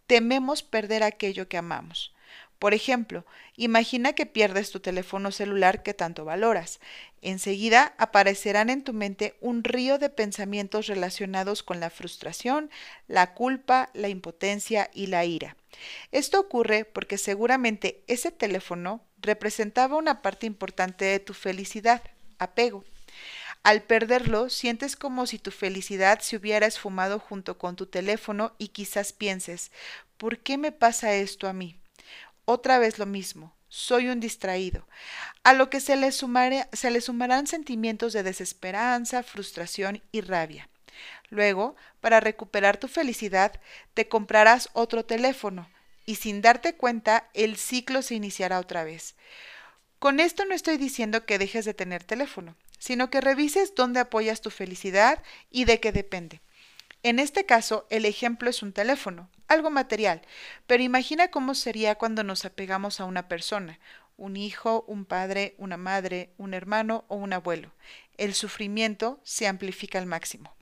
tememos 0.08 0.64
perder 0.64 1.04
aquello 1.04 1.48
que 1.48 1.58
amamos. 1.58 2.12
Por 2.60 2.74
ejemplo, 2.74 3.26
imagina 3.56 4.12
que 4.12 4.26
pierdes 4.26 4.70
tu 4.70 4.82
teléfono 4.82 5.32
celular 5.32 5.82
que 5.82 5.94
tanto 5.94 6.26
valoras. 6.26 6.82
Enseguida 7.22 7.94
aparecerán 7.98 8.70
en 8.70 8.84
tu 8.84 8.92
mente 8.92 9.38
un 9.40 9.64
río 9.64 9.98
de 9.98 10.10
pensamientos 10.10 10.88
relacionados 10.88 11.64
con 11.64 11.80
la 11.80 11.90
frustración, 11.90 12.70
la 13.08 13.34
culpa, 13.34 13.90
la 13.94 14.10
impotencia 14.10 14.92
y 14.94 15.08
la 15.08 15.24
ira. 15.24 15.56
Esto 16.12 16.38
ocurre 16.42 16.84
porque 16.84 17.18
seguramente 17.18 18.04
ese 18.08 18.30
teléfono 18.30 19.02
representaba 19.22 19.96
una 19.96 20.22
parte 20.22 20.46
importante 20.46 21.06
de 21.06 21.20
tu 21.20 21.34
felicidad, 21.34 22.04
apego. 22.40 22.84
Al 23.64 23.84
perderlo, 23.84 24.50
sientes 24.50 24.98
como 24.98 25.28
si 25.28 25.40
tu 25.40 25.52
felicidad 25.52 26.20
se 26.20 26.36
hubiera 26.36 26.68
esfumado 26.68 27.20
junto 27.20 27.58
con 27.58 27.78
tu 27.78 27.86
teléfono 27.86 28.54
y 28.58 28.70
quizás 28.70 29.14
pienses, 29.14 29.72
¿por 30.18 30.40
qué 30.40 30.58
me 30.58 30.74
pasa 30.74 31.14
esto 31.16 31.48
a 31.48 31.54
mí? 31.54 31.79
Otra 32.52 32.80
vez 32.80 32.98
lo 32.98 33.06
mismo. 33.06 33.56
soy 33.68 34.08
un 34.10 34.20
distraído, 34.20 34.88
a 35.44 35.54
lo 35.54 35.70
que 35.70 35.80
se 35.80 35.96
le, 35.96 36.12
se 36.12 36.90
le 36.90 37.02
sumarán 37.02 37.46
sentimientos 37.46 38.12
de 38.12 38.24
desesperanza, 38.24 39.22
frustración 39.22 40.02
y 40.12 40.22
rabia. 40.22 40.68
Luego, 41.30 41.76
para 42.02 42.20
recuperar 42.20 42.78
tu 42.78 42.88
felicidad, 42.88 43.62
te 43.94 44.08
comprarás 44.08 44.70
otro 44.74 45.06
teléfono 45.06 45.70
y 46.08 46.16
sin 46.16 46.42
darte 46.42 46.74
cuenta 46.74 47.30
el 47.36 47.56
ciclo 47.56 48.02
se 48.02 48.16
iniciará 48.16 48.60
otra 48.60 48.84
vez. 48.84 49.14
Con 50.00 50.20
esto 50.20 50.44
no 50.46 50.56
estoy 50.56 50.78
diciendo 50.78 51.28
que 51.28 51.38
dejes 51.38 51.66
de 51.66 51.76
tener 51.76 52.04
teléfono, 52.04 52.56
sino 52.80 53.12
que 53.12 53.22
revises 53.22 53.76
dónde 53.76 54.00
apoyas 54.00 54.42
tu 54.42 54.50
felicidad 54.50 55.22
y 55.52 55.66
de 55.66 55.80
qué 55.80 55.92
depende. 55.92 56.42
En 57.02 57.20
este 57.20 57.46
caso, 57.46 57.88
el 57.90 58.06
ejemplo 58.06 58.50
es 58.50 58.62
un 58.62 58.74
teléfono, 58.74 59.30
algo 59.48 59.70
material, 59.70 60.22
pero 60.68 60.84
imagina 60.84 61.32
cómo 61.32 61.56
sería 61.56 61.96
cuando 61.96 62.24
nos 62.24 62.44
apegamos 62.44 63.00
a 63.00 63.06
una 63.06 63.30
persona, 63.30 63.80
un 64.18 64.36
hijo, 64.36 64.84
un 64.86 65.06
padre, 65.06 65.56
una 65.58 65.78
madre, 65.78 66.34
un 66.38 66.54
hermano 66.54 67.06
o 67.08 67.16
un 67.16 67.32
abuelo. 67.32 67.72
El 68.18 68.34
sufrimiento 68.34 69.22
se 69.24 69.48
amplifica 69.48 69.98
al 69.98 70.08
máximo. 70.08 70.54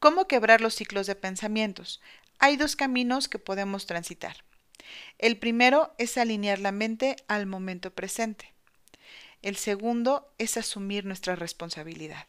¿Cómo 0.00 0.26
quebrar 0.26 0.60
los 0.60 0.74
ciclos 0.74 1.06
de 1.06 1.14
pensamientos? 1.14 2.02
Hay 2.40 2.56
dos 2.56 2.74
caminos 2.74 3.28
que 3.28 3.38
podemos 3.38 3.86
transitar. 3.86 4.44
El 5.18 5.38
primero 5.38 5.94
es 5.98 6.18
alinear 6.18 6.58
la 6.58 6.72
mente 6.72 7.14
al 7.28 7.46
momento 7.46 7.94
presente. 7.94 8.52
El 9.40 9.56
segundo 9.56 10.34
es 10.38 10.56
asumir 10.56 11.04
nuestra 11.04 11.36
responsabilidad. 11.36 12.26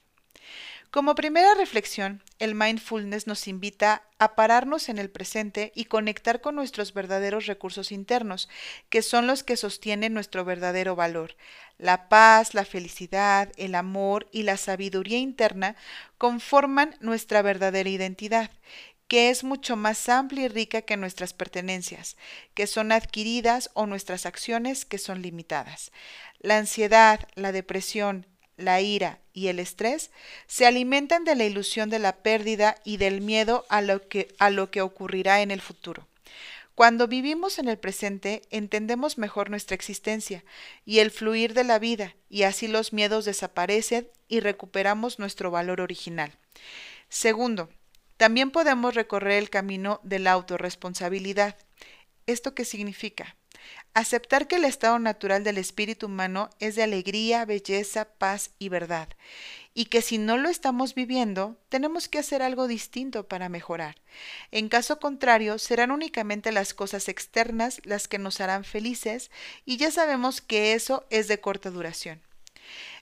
Como 0.95 1.13
primera 1.13 1.53
reflexión, 1.55 2.23
el 2.39 2.55
mindfulness 2.55 3.27
nos 3.27 3.49
invita 3.49 4.03
a 4.17 4.33
pararnos 4.33 4.87
en 4.87 4.97
el 4.97 5.09
presente 5.09 5.73
y 5.75 5.85
conectar 5.85 6.39
con 6.39 6.55
nuestros 6.55 6.93
verdaderos 6.93 7.47
recursos 7.47 7.91
internos, 7.91 8.47
que 8.87 9.01
son 9.01 9.27
los 9.27 9.43
que 9.43 9.57
sostienen 9.57 10.13
nuestro 10.13 10.45
verdadero 10.45 10.95
valor. 10.95 11.35
La 11.77 12.07
paz, 12.07 12.53
la 12.53 12.63
felicidad, 12.63 13.51
el 13.57 13.75
amor 13.75 14.29
y 14.31 14.43
la 14.43 14.55
sabiduría 14.55 15.17
interna 15.17 15.75
conforman 16.17 16.95
nuestra 17.01 17.41
verdadera 17.41 17.89
identidad, 17.89 18.49
que 19.09 19.29
es 19.29 19.43
mucho 19.43 19.75
más 19.75 20.07
amplia 20.07 20.45
y 20.45 20.47
rica 20.47 20.83
que 20.83 20.95
nuestras 20.95 21.33
pertenencias, 21.33 22.15
que 22.53 22.67
son 22.67 22.93
adquiridas 22.93 23.69
o 23.73 23.85
nuestras 23.85 24.25
acciones 24.25 24.85
que 24.85 24.97
son 24.97 25.21
limitadas. 25.21 25.91
La 26.39 26.57
ansiedad, 26.57 27.27
la 27.35 27.51
depresión, 27.51 28.27
la 28.57 28.81
ira 28.81 29.19
y 29.33 29.47
el 29.47 29.59
estrés 29.59 30.11
se 30.47 30.65
alimentan 30.65 31.25
de 31.25 31.35
la 31.35 31.45
ilusión 31.45 31.89
de 31.89 31.99
la 31.99 32.17
pérdida 32.17 32.75
y 32.83 32.97
del 32.97 33.21
miedo 33.21 33.65
a 33.69 33.81
lo 33.81 34.07
que, 34.07 34.33
a 34.39 34.49
lo 34.49 34.71
que 34.71 34.81
ocurrirá 34.81 35.41
en 35.41 35.51
el 35.51 35.61
futuro. 35.61 36.07
Cuando 36.75 37.07
vivimos 37.07 37.57
en 37.57 37.69
el 37.69 37.77
presente, 37.77 38.41
entendemos 38.49 39.17
mejor 39.17 39.49
nuestra 39.49 39.75
existencia 39.75 40.43
y 40.85 40.99
el 40.99 41.09
fluir 41.09 41.53
de 41.53 41.63
la 41.63 41.79
vida, 41.79 42.15
y 42.29 42.43
así 42.43 42.67
los 42.67 42.91
miedos 42.91 43.23
desaparecen 43.23 44.09
y 44.27 44.41
recuperamos 44.41 45.17
nuestro 45.17 45.51
valor 45.51 45.79
original. 45.79 46.33
Segundo, 47.07 47.69
también 48.17 48.51
podemos 48.51 48.93
recorrer 48.93 49.41
el 49.41 49.49
camino 49.49 50.01
de 50.03 50.19
la 50.19 50.33
autorresponsabilidad. 50.33 51.55
¿Esto 52.25 52.53
qué 52.53 52.65
significa? 52.65 53.37
Aceptar 53.95 54.49
que 54.49 54.57
el 54.57 54.65
estado 54.65 54.99
natural 54.99 55.45
del 55.45 55.57
espíritu 55.57 56.07
humano 56.07 56.49
es 56.59 56.75
de 56.75 56.83
alegría, 56.83 57.45
belleza, 57.45 58.03
paz 58.03 58.51
y 58.59 58.67
verdad, 58.67 59.07
y 59.73 59.85
que 59.85 60.01
si 60.01 60.17
no 60.17 60.35
lo 60.35 60.49
estamos 60.49 60.95
viviendo, 60.95 61.55
tenemos 61.69 62.09
que 62.09 62.19
hacer 62.19 62.41
algo 62.41 62.67
distinto 62.67 63.29
para 63.29 63.47
mejorar. 63.47 63.95
En 64.51 64.67
caso 64.67 64.99
contrario, 64.99 65.59
serán 65.59 65.91
únicamente 65.91 66.51
las 66.51 66.73
cosas 66.73 67.07
externas 67.07 67.79
las 67.85 68.09
que 68.09 68.19
nos 68.19 68.41
harán 68.41 68.65
felices, 68.65 69.31
y 69.63 69.77
ya 69.77 69.91
sabemos 69.91 70.41
que 70.41 70.73
eso 70.73 71.05
es 71.09 71.29
de 71.29 71.39
corta 71.39 71.71
duración. 71.71 72.21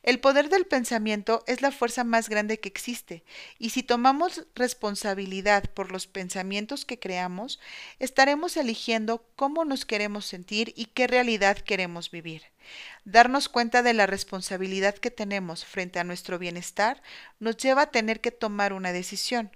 El 0.03 0.19
poder 0.19 0.49
del 0.49 0.65
pensamiento 0.65 1.43
es 1.47 1.61
la 1.61 1.71
fuerza 1.71 2.03
más 2.03 2.29
grande 2.29 2.59
que 2.59 2.67
existe, 2.69 3.23
y 3.57 3.69
si 3.69 3.83
tomamos 3.83 4.45
responsabilidad 4.55 5.69
por 5.73 5.91
los 5.91 6.07
pensamientos 6.07 6.85
que 6.85 6.99
creamos, 6.99 7.59
estaremos 7.99 8.57
eligiendo 8.57 9.25
cómo 9.35 9.65
nos 9.65 9.85
queremos 9.85 10.25
sentir 10.25 10.73
y 10.75 10.85
qué 10.85 11.07
realidad 11.07 11.57
queremos 11.57 12.11
vivir. 12.11 12.43
Darnos 13.05 13.49
cuenta 13.49 13.83
de 13.83 13.93
la 13.93 14.05
responsabilidad 14.05 14.95
que 14.95 15.11
tenemos 15.11 15.65
frente 15.65 15.99
a 15.99 16.03
nuestro 16.03 16.39
bienestar 16.39 17.01
nos 17.39 17.57
lleva 17.57 17.83
a 17.83 17.91
tener 17.91 18.21
que 18.21 18.31
tomar 18.31 18.73
una 18.73 18.91
decisión. 18.91 19.51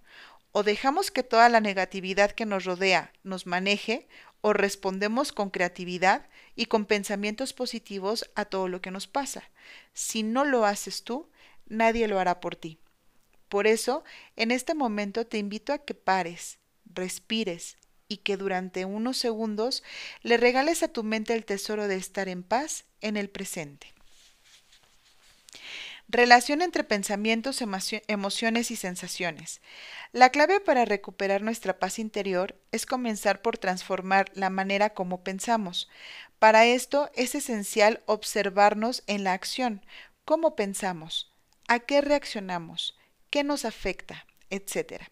O 0.51 0.63
dejamos 0.63 1.11
que 1.11 1.23
toda 1.23 1.49
la 1.49 1.59
negatividad 1.59 2.31
que 2.31 2.45
nos 2.45 2.65
rodea 2.65 3.11
nos 3.23 3.45
maneje, 3.45 4.07
o 4.41 4.53
respondemos 4.53 5.31
con 5.31 5.49
creatividad 5.49 6.27
y 6.55 6.65
con 6.65 6.85
pensamientos 6.85 7.53
positivos 7.53 8.29
a 8.35 8.45
todo 8.45 8.67
lo 8.67 8.81
que 8.81 8.91
nos 8.91 9.07
pasa. 9.07 9.49
Si 9.93 10.23
no 10.23 10.45
lo 10.45 10.65
haces 10.65 11.03
tú, 11.03 11.29
nadie 11.67 12.07
lo 12.07 12.19
hará 12.19 12.39
por 12.39 12.55
ti. 12.55 12.79
Por 13.49 13.67
eso, 13.67 14.03
en 14.35 14.51
este 14.51 14.73
momento 14.73 15.25
te 15.25 15.37
invito 15.37 15.73
a 15.73 15.79
que 15.79 15.93
pares, 15.93 16.59
respires 16.85 17.77
y 18.07 18.17
que 18.17 18.37
durante 18.37 18.85
unos 18.85 19.17
segundos 19.17 19.83
le 20.21 20.37
regales 20.37 20.83
a 20.83 20.87
tu 20.87 21.03
mente 21.03 21.33
el 21.33 21.45
tesoro 21.45 21.87
de 21.87 21.95
estar 21.95 22.29
en 22.29 22.43
paz 22.43 22.85
en 23.01 23.17
el 23.17 23.29
presente. 23.29 23.96
Relación 26.09 26.61
entre 26.61 26.85
pensamientos, 26.85 27.61
emociones 27.61 28.71
y 28.71 28.77
sensaciones. 28.77 29.59
La 30.13 30.29
clave 30.29 30.61
para 30.61 30.85
recuperar 30.85 31.41
nuestra 31.41 31.79
paz 31.79 31.99
interior 31.99 32.55
es 32.71 32.85
comenzar 32.85 33.41
por 33.41 33.57
transformar 33.57 34.31
la 34.33 34.49
manera 34.49 34.91
como 34.93 35.21
pensamos. 35.21 35.89
Para 36.39 36.65
esto 36.65 37.11
es 37.13 37.35
esencial 37.35 38.03
observarnos 38.05 39.03
en 39.07 39.25
la 39.25 39.33
acción, 39.33 39.85
cómo 40.23 40.55
pensamos, 40.55 41.33
a 41.67 41.79
qué 41.79 41.99
reaccionamos, 41.99 42.97
qué 43.29 43.43
nos 43.43 43.65
afecta, 43.65 44.25
etc. 44.49 45.03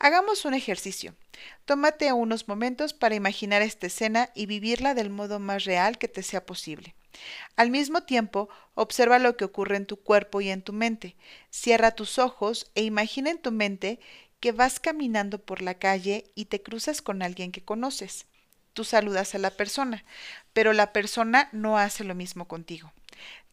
Hagamos 0.00 0.44
un 0.44 0.54
ejercicio. 0.54 1.14
Tómate 1.66 2.12
unos 2.12 2.48
momentos 2.48 2.94
para 2.94 3.14
imaginar 3.14 3.62
esta 3.62 3.86
escena 3.86 4.30
y 4.34 4.46
vivirla 4.46 4.94
del 4.94 5.08
modo 5.08 5.38
más 5.38 5.64
real 5.64 5.98
que 5.98 6.08
te 6.08 6.24
sea 6.24 6.44
posible. 6.44 6.96
Al 7.56 7.70
mismo 7.70 8.02
tiempo, 8.02 8.48
observa 8.74 9.18
lo 9.18 9.36
que 9.36 9.44
ocurre 9.44 9.76
en 9.76 9.86
tu 9.86 9.96
cuerpo 9.96 10.40
y 10.40 10.50
en 10.50 10.62
tu 10.62 10.72
mente. 10.72 11.16
Cierra 11.50 11.92
tus 11.92 12.18
ojos 12.18 12.70
e 12.74 12.82
imagina 12.82 13.30
en 13.30 13.38
tu 13.38 13.52
mente 13.52 14.00
que 14.40 14.52
vas 14.52 14.80
caminando 14.80 15.38
por 15.38 15.62
la 15.62 15.74
calle 15.74 16.24
y 16.34 16.46
te 16.46 16.62
cruzas 16.62 17.00
con 17.02 17.22
alguien 17.22 17.52
que 17.52 17.64
conoces. 17.64 18.26
Tú 18.72 18.84
saludas 18.84 19.34
a 19.34 19.38
la 19.38 19.50
persona, 19.50 20.04
pero 20.52 20.72
la 20.72 20.92
persona 20.92 21.48
no 21.52 21.78
hace 21.78 22.04
lo 22.04 22.14
mismo 22.14 22.48
contigo. 22.48 22.92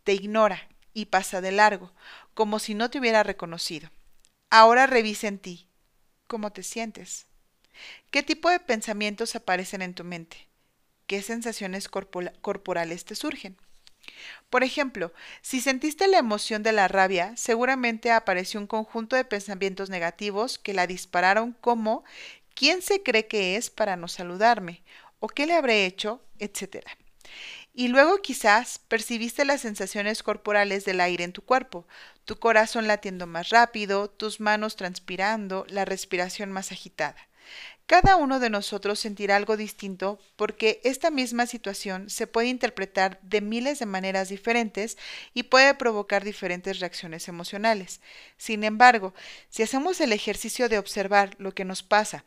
Te 0.03 0.13
ignora 0.13 0.67
y 0.93 1.05
pasa 1.05 1.41
de 1.41 1.51
largo, 1.51 1.93
como 2.33 2.59
si 2.59 2.73
no 2.73 2.89
te 2.89 2.99
hubiera 2.99 3.21
reconocido. 3.23 3.91
Ahora 4.49 4.87
revisa 4.87 5.27
en 5.27 5.39
ti. 5.39 5.67
¿Cómo 6.25 6.51
te 6.51 6.63
sientes? 6.63 7.27
¿Qué 8.11 8.23
tipo 8.23 8.49
de 8.49 8.59
pensamientos 8.59 9.35
aparecen 9.35 9.81
en 9.81 9.93
tu 9.93 10.03
mente? 10.03 10.48
Qué 11.09 11.23
sensaciones 11.23 11.89
corporales 11.89 13.03
te 13.03 13.15
surgen. 13.15 13.57
Por 14.51 14.63
ejemplo, 14.63 15.11
si 15.41 15.59
sentiste 15.59 16.07
la 16.07 16.19
emoción 16.19 16.61
de 16.61 16.71
la 16.71 16.87
rabia, 16.87 17.35
seguramente 17.35 18.11
apareció 18.11 18.59
un 18.59 18.67
conjunto 18.67 19.15
de 19.15 19.25
pensamientos 19.25 19.89
negativos 19.89 20.59
que 20.59 20.75
la 20.75 20.85
dispararon 20.85 21.53
como 21.61 22.03
¿quién 22.53 22.83
se 22.83 23.01
cree 23.01 23.25
que 23.25 23.55
es 23.55 23.71
para 23.71 23.95
no 23.95 24.07
saludarme? 24.07 24.83
¿O 25.19 25.27
qué 25.29 25.47
le 25.47 25.55
habré 25.55 25.87
hecho? 25.87 26.21
etcétera. 26.37 26.95
Y 27.73 27.87
luego 27.87 28.21
quizás 28.21 28.77
percibiste 28.77 29.45
las 29.45 29.61
sensaciones 29.61 30.21
corporales 30.21 30.85
del 30.85 31.01
aire 31.01 31.23
en 31.23 31.33
tu 31.33 31.41
cuerpo, 31.41 31.87
tu 32.23 32.37
corazón 32.37 32.85
latiendo 32.85 33.25
más 33.25 33.49
rápido, 33.49 34.11
tus 34.11 34.39
manos 34.39 34.75
transpirando, 34.75 35.65
la 35.69 35.85
respiración 35.85 36.51
más 36.51 36.71
agitada. 36.71 37.28
Cada 37.89 38.17
uno 38.17 38.39
de 38.39 38.51
nosotros 38.51 38.99
sentirá 38.99 39.35
algo 39.35 39.57
distinto 39.57 40.19
porque 40.35 40.79
esta 40.83 41.09
misma 41.09 41.47
situación 41.47 42.11
se 42.11 42.27
puede 42.27 42.47
interpretar 42.47 43.19
de 43.23 43.41
miles 43.41 43.79
de 43.79 43.87
maneras 43.87 44.29
diferentes 44.29 44.95
y 45.33 45.41
puede 45.41 45.73
provocar 45.73 46.23
diferentes 46.23 46.79
reacciones 46.79 47.27
emocionales. 47.27 47.99
Sin 48.37 48.63
embargo, 48.63 49.15
si 49.49 49.63
hacemos 49.63 50.01
el 50.01 50.13
ejercicio 50.13 50.69
de 50.69 50.77
observar 50.77 51.33
lo 51.39 51.55
que 51.55 51.65
nos 51.65 51.81
pasa 51.81 52.25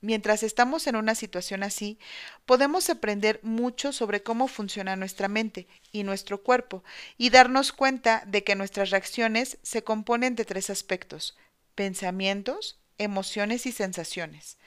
mientras 0.00 0.42
estamos 0.42 0.88
en 0.88 0.96
una 0.96 1.14
situación 1.14 1.62
así, 1.62 2.00
podemos 2.44 2.90
aprender 2.90 3.38
mucho 3.44 3.92
sobre 3.92 4.24
cómo 4.24 4.48
funciona 4.48 4.96
nuestra 4.96 5.28
mente 5.28 5.68
y 5.92 6.02
nuestro 6.02 6.42
cuerpo 6.42 6.82
y 7.16 7.30
darnos 7.30 7.70
cuenta 7.70 8.24
de 8.26 8.42
que 8.42 8.56
nuestras 8.56 8.90
reacciones 8.90 9.58
se 9.62 9.84
componen 9.84 10.34
de 10.34 10.44
tres 10.44 10.68
aspectos, 10.68 11.36
pensamientos, 11.76 12.80
emociones 12.98 13.66
y 13.66 13.72
sensaciones. 13.72 14.58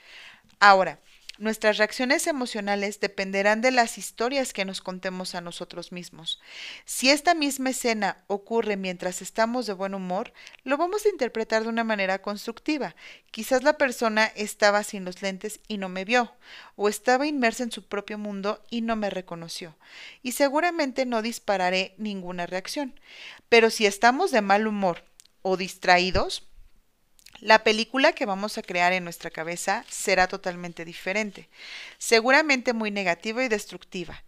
Ahora, 0.60 1.00
Nuestras 1.40 1.78
reacciones 1.78 2.26
emocionales 2.26 3.00
dependerán 3.00 3.62
de 3.62 3.70
las 3.70 3.96
historias 3.96 4.52
que 4.52 4.66
nos 4.66 4.82
contemos 4.82 5.34
a 5.34 5.40
nosotros 5.40 5.90
mismos. 5.90 6.38
Si 6.84 7.08
esta 7.08 7.32
misma 7.32 7.70
escena 7.70 8.18
ocurre 8.26 8.76
mientras 8.76 9.22
estamos 9.22 9.64
de 9.64 9.72
buen 9.72 9.94
humor, 9.94 10.34
lo 10.64 10.76
vamos 10.76 11.06
a 11.06 11.08
interpretar 11.08 11.62
de 11.62 11.70
una 11.70 11.82
manera 11.82 12.20
constructiva. 12.20 12.94
Quizás 13.30 13.62
la 13.62 13.78
persona 13.78 14.26
estaba 14.26 14.84
sin 14.84 15.06
los 15.06 15.22
lentes 15.22 15.60
y 15.66 15.78
no 15.78 15.88
me 15.88 16.04
vio, 16.04 16.30
o 16.76 16.90
estaba 16.90 17.26
inmersa 17.26 17.62
en 17.62 17.72
su 17.72 17.88
propio 17.88 18.18
mundo 18.18 18.62
y 18.68 18.82
no 18.82 18.94
me 18.94 19.08
reconoció, 19.08 19.78
y 20.22 20.32
seguramente 20.32 21.06
no 21.06 21.22
dispararé 21.22 21.94
ninguna 21.96 22.44
reacción. 22.44 23.00
Pero 23.48 23.70
si 23.70 23.86
estamos 23.86 24.30
de 24.30 24.42
mal 24.42 24.66
humor 24.66 25.04
o 25.40 25.56
distraídos, 25.56 26.49
la 27.40 27.64
película 27.64 28.12
que 28.12 28.26
vamos 28.26 28.58
a 28.58 28.62
crear 28.62 28.92
en 28.92 29.04
nuestra 29.04 29.30
cabeza 29.30 29.84
será 29.88 30.28
totalmente 30.28 30.84
diferente, 30.84 31.48
seguramente 31.98 32.72
muy 32.72 32.90
negativa 32.90 33.42
y 33.42 33.48
destructiva. 33.48 34.22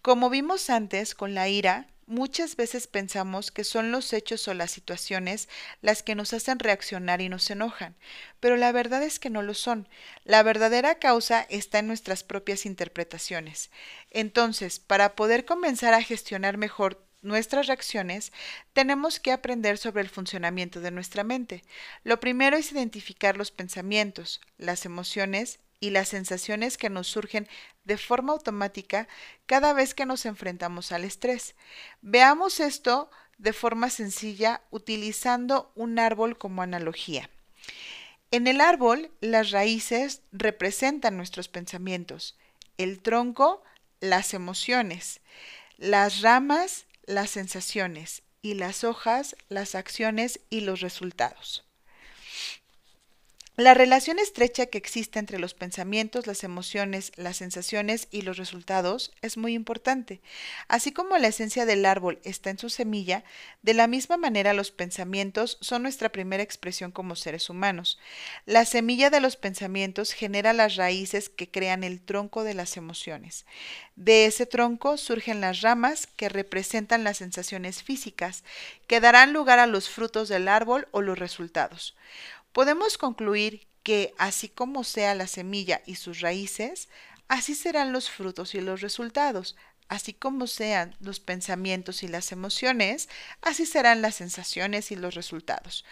Como 0.00 0.30
vimos 0.30 0.70
antes 0.70 1.14
con 1.14 1.34
la 1.34 1.48
ira, 1.48 1.86
muchas 2.06 2.56
veces 2.56 2.86
pensamos 2.86 3.50
que 3.50 3.64
son 3.64 3.90
los 3.90 4.12
hechos 4.12 4.46
o 4.48 4.54
las 4.54 4.70
situaciones 4.70 5.48
las 5.80 6.02
que 6.02 6.14
nos 6.14 6.32
hacen 6.32 6.58
reaccionar 6.58 7.20
y 7.20 7.28
nos 7.28 7.50
enojan, 7.50 7.96
pero 8.38 8.56
la 8.56 8.70
verdad 8.70 9.02
es 9.02 9.18
que 9.18 9.30
no 9.30 9.42
lo 9.42 9.54
son. 9.54 9.88
La 10.24 10.42
verdadera 10.42 10.96
causa 10.96 11.46
está 11.48 11.78
en 11.78 11.88
nuestras 11.88 12.22
propias 12.22 12.66
interpretaciones. 12.66 13.70
Entonces, 14.10 14.78
para 14.78 15.16
poder 15.16 15.44
comenzar 15.44 15.94
a 15.94 16.02
gestionar 16.02 16.58
mejor 16.58 17.04
nuestras 17.22 17.66
reacciones, 17.68 18.32
tenemos 18.72 19.20
que 19.20 19.32
aprender 19.32 19.78
sobre 19.78 20.02
el 20.02 20.08
funcionamiento 20.08 20.80
de 20.80 20.90
nuestra 20.90 21.24
mente. 21.24 21.62
Lo 22.04 22.20
primero 22.20 22.56
es 22.56 22.72
identificar 22.72 23.36
los 23.36 23.50
pensamientos, 23.50 24.40
las 24.58 24.84
emociones 24.84 25.60
y 25.80 25.90
las 25.90 26.08
sensaciones 26.08 26.76
que 26.78 26.90
nos 26.90 27.08
surgen 27.08 27.48
de 27.84 27.98
forma 27.98 28.32
automática 28.32 29.08
cada 29.46 29.72
vez 29.72 29.94
que 29.94 30.06
nos 30.06 30.26
enfrentamos 30.26 30.92
al 30.92 31.04
estrés. 31.04 31.54
Veamos 32.00 32.60
esto 32.60 33.10
de 33.38 33.52
forma 33.52 33.90
sencilla 33.90 34.62
utilizando 34.70 35.72
un 35.74 35.98
árbol 35.98 36.38
como 36.38 36.62
analogía. 36.62 37.28
En 38.30 38.46
el 38.46 38.60
árbol, 38.60 39.10
las 39.20 39.50
raíces 39.50 40.22
representan 40.30 41.16
nuestros 41.16 41.48
pensamientos, 41.48 42.38
el 42.78 43.00
tronco, 43.00 43.62
las 44.00 44.32
emociones, 44.32 45.20
las 45.76 46.22
ramas, 46.22 46.86
las 47.04 47.30
sensaciones 47.30 48.22
y 48.42 48.54
las 48.54 48.84
hojas, 48.84 49.36
las 49.48 49.74
acciones 49.74 50.40
y 50.50 50.60
los 50.60 50.80
resultados. 50.80 51.64
La 53.58 53.74
relación 53.74 54.18
estrecha 54.18 54.64
que 54.64 54.78
existe 54.78 55.18
entre 55.18 55.38
los 55.38 55.52
pensamientos, 55.52 56.26
las 56.26 56.42
emociones, 56.42 57.12
las 57.16 57.36
sensaciones 57.36 58.08
y 58.10 58.22
los 58.22 58.38
resultados 58.38 59.12
es 59.20 59.36
muy 59.36 59.52
importante. 59.52 60.22
Así 60.68 60.90
como 60.90 61.18
la 61.18 61.28
esencia 61.28 61.66
del 61.66 61.84
árbol 61.84 62.18
está 62.24 62.48
en 62.48 62.56
su 62.56 62.70
semilla, 62.70 63.24
de 63.60 63.74
la 63.74 63.88
misma 63.88 64.16
manera 64.16 64.54
los 64.54 64.70
pensamientos 64.70 65.58
son 65.60 65.82
nuestra 65.82 66.08
primera 66.08 66.42
expresión 66.42 66.92
como 66.92 67.14
seres 67.14 67.50
humanos. 67.50 67.98
La 68.46 68.64
semilla 68.64 69.10
de 69.10 69.20
los 69.20 69.36
pensamientos 69.36 70.14
genera 70.14 70.54
las 70.54 70.76
raíces 70.76 71.28
que 71.28 71.50
crean 71.50 71.84
el 71.84 72.00
tronco 72.00 72.44
de 72.44 72.54
las 72.54 72.78
emociones. 72.78 73.44
De 73.96 74.24
ese 74.24 74.46
tronco 74.46 74.96
surgen 74.96 75.42
las 75.42 75.60
ramas 75.60 76.06
que 76.06 76.30
representan 76.30 77.04
las 77.04 77.18
sensaciones 77.18 77.82
físicas, 77.82 78.44
que 78.86 79.00
darán 79.00 79.34
lugar 79.34 79.58
a 79.58 79.66
los 79.66 79.90
frutos 79.90 80.30
del 80.30 80.48
árbol 80.48 80.88
o 80.90 81.02
los 81.02 81.18
resultados. 81.18 81.94
Podemos 82.52 82.98
concluir 82.98 83.66
que 83.82 84.14
así 84.18 84.48
como 84.48 84.84
sea 84.84 85.14
la 85.14 85.26
semilla 85.26 85.82
y 85.86 85.96
sus 85.96 86.20
raíces, 86.20 86.88
así 87.28 87.54
serán 87.54 87.92
los 87.92 88.10
frutos 88.10 88.54
y 88.54 88.60
los 88.60 88.80
resultados, 88.80 89.56
así 89.88 90.14
como 90.14 90.46
sean 90.46 90.96
los 91.00 91.20
pensamientos 91.20 92.02
y 92.02 92.08
las 92.08 92.32
emociones, 92.32 93.08
así 93.42 93.66
serán 93.66 94.00
las 94.00 94.14
sensaciones 94.14 94.90
y 94.90 94.96
los 94.96 95.14
resultados. 95.14 95.84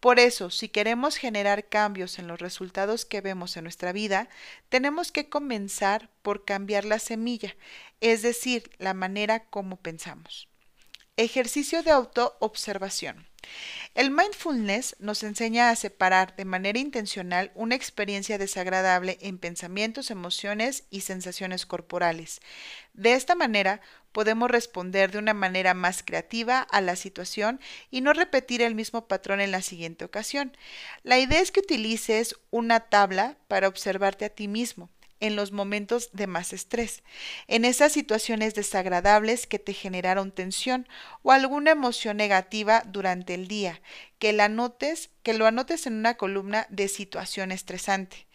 Por 0.00 0.18
eso, 0.18 0.50
si 0.50 0.68
queremos 0.68 1.16
generar 1.16 1.68
cambios 1.68 2.18
en 2.18 2.28
los 2.28 2.38
resultados 2.38 3.04
que 3.04 3.20
vemos 3.20 3.56
en 3.56 3.64
nuestra 3.64 3.92
vida, 3.92 4.28
tenemos 4.68 5.10
que 5.10 5.28
comenzar 5.28 6.10
por 6.22 6.44
cambiar 6.44 6.84
la 6.84 6.98
semilla, 6.98 7.56
es 8.00 8.22
decir, 8.22 8.70
la 8.78 8.94
manera 8.94 9.44
como 9.44 9.76
pensamos. 9.76 10.48
Ejercicio 11.16 11.82
de 11.82 11.92
autoobservación. 11.92 13.25
El 13.94 14.10
mindfulness 14.10 14.96
nos 14.98 15.22
enseña 15.22 15.70
a 15.70 15.76
separar 15.76 16.36
de 16.36 16.44
manera 16.44 16.78
intencional 16.78 17.50
una 17.54 17.74
experiencia 17.74 18.36
desagradable 18.38 19.18
en 19.20 19.38
pensamientos, 19.38 20.10
emociones 20.10 20.84
y 20.90 21.00
sensaciones 21.00 21.64
corporales. 21.64 22.40
De 22.92 23.14
esta 23.14 23.34
manera 23.34 23.80
podemos 24.12 24.50
responder 24.50 25.10
de 25.10 25.18
una 25.18 25.34
manera 25.34 25.74
más 25.74 26.02
creativa 26.02 26.60
a 26.60 26.80
la 26.80 26.96
situación 26.96 27.60
y 27.90 28.00
no 28.00 28.12
repetir 28.12 28.62
el 28.62 28.74
mismo 28.74 29.08
patrón 29.08 29.40
en 29.40 29.50
la 29.50 29.62
siguiente 29.62 30.04
ocasión. 30.04 30.56
La 31.02 31.18
idea 31.18 31.40
es 31.40 31.52
que 31.52 31.60
utilices 31.60 32.36
una 32.50 32.80
tabla 32.80 33.36
para 33.48 33.68
observarte 33.68 34.24
a 34.24 34.30
ti 34.30 34.48
mismo 34.48 34.90
en 35.20 35.36
los 35.36 35.52
momentos 35.52 36.10
de 36.12 36.26
más 36.26 36.52
estrés, 36.52 37.02
en 37.48 37.64
esas 37.64 37.92
situaciones 37.92 38.54
desagradables 38.54 39.46
que 39.46 39.58
te 39.58 39.72
generaron 39.72 40.32
tensión 40.32 40.88
o 41.22 41.32
alguna 41.32 41.70
emoción 41.70 42.16
negativa 42.16 42.82
durante 42.86 43.34
el 43.34 43.48
día, 43.48 43.80
que 44.18 44.32
la 44.32 44.44
anotes, 44.46 45.10
que 45.22 45.34
lo 45.34 45.46
anotes 45.46 45.86
en 45.86 45.94
una 45.94 46.16
columna 46.16 46.66
de 46.70 46.88
situación 46.88 47.52
estresante. 47.52 48.26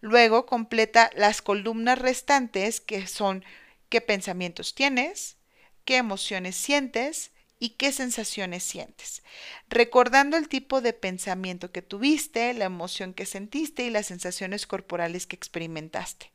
Luego 0.00 0.46
completa 0.46 1.10
las 1.16 1.42
columnas 1.42 1.98
restantes 1.98 2.80
que 2.80 3.06
son 3.06 3.44
qué 3.88 4.00
pensamientos 4.00 4.74
tienes, 4.74 5.36
qué 5.84 5.96
emociones 5.96 6.56
sientes, 6.56 7.32
y 7.58 7.70
qué 7.70 7.92
sensaciones 7.92 8.62
sientes, 8.62 9.22
recordando 9.68 10.36
el 10.36 10.48
tipo 10.48 10.80
de 10.80 10.92
pensamiento 10.92 11.72
que 11.72 11.82
tuviste, 11.82 12.54
la 12.54 12.66
emoción 12.66 13.14
que 13.14 13.26
sentiste 13.26 13.84
y 13.84 13.90
las 13.90 14.06
sensaciones 14.06 14.66
corporales 14.66 15.26
que 15.26 15.36
experimentaste. 15.36 16.32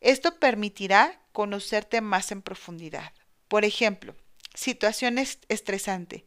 Esto 0.00 0.38
permitirá 0.38 1.20
conocerte 1.32 2.00
más 2.00 2.32
en 2.32 2.42
profundidad. 2.42 3.12
Por 3.48 3.64
ejemplo, 3.64 4.14
situación 4.54 5.18
estresante. 5.18 6.24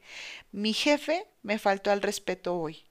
Mi 0.51 0.73
jefe 0.73 1.27
me 1.43 1.59
faltó 1.59 1.91
al 1.91 2.01
respeto 2.01 2.57
hoy. 2.57 2.85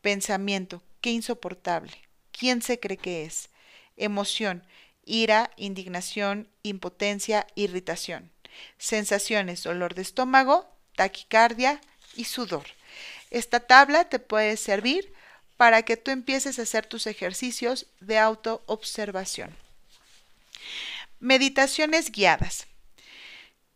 Pensamiento, 0.00 0.82
qué 1.00 1.10
insoportable. 1.10 1.92
¿Quién 2.32 2.62
se 2.62 2.80
cree 2.80 2.96
que 2.96 3.24
es? 3.24 3.50
Emoción, 3.96 4.64
ira, 5.04 5.50
indignación, 5.56 6.48
impotencia, 6.62 7.46
irritación. 7.54 8.30
Sensaciones, 8.78 9.62
dolor 9.62 9.94
de 9.94 10.02
estómago, 10.02 10.68
taquicardia 11.00 11.80
y 12.14 12.24
sudor. 12.24 12.66
Esta 13.30 13.60
tabla 13.60 14.10
te 14.10 14.18
puede 14.18 14.58
servir 14.58 15.14
para 15.56 15.82
que 15.82 15.96
tú 15.96 16.10
empieces 16.10 16.58
a 16.58 16.62
hacer 16.62 16.84
tus 16.84 17.06
ejercicios 17.06 17.86
de 18.00 18.18
autoobservación. 18.18 19.56
Meditaciones 21.18 22.12
guiadas. 22.12 22.66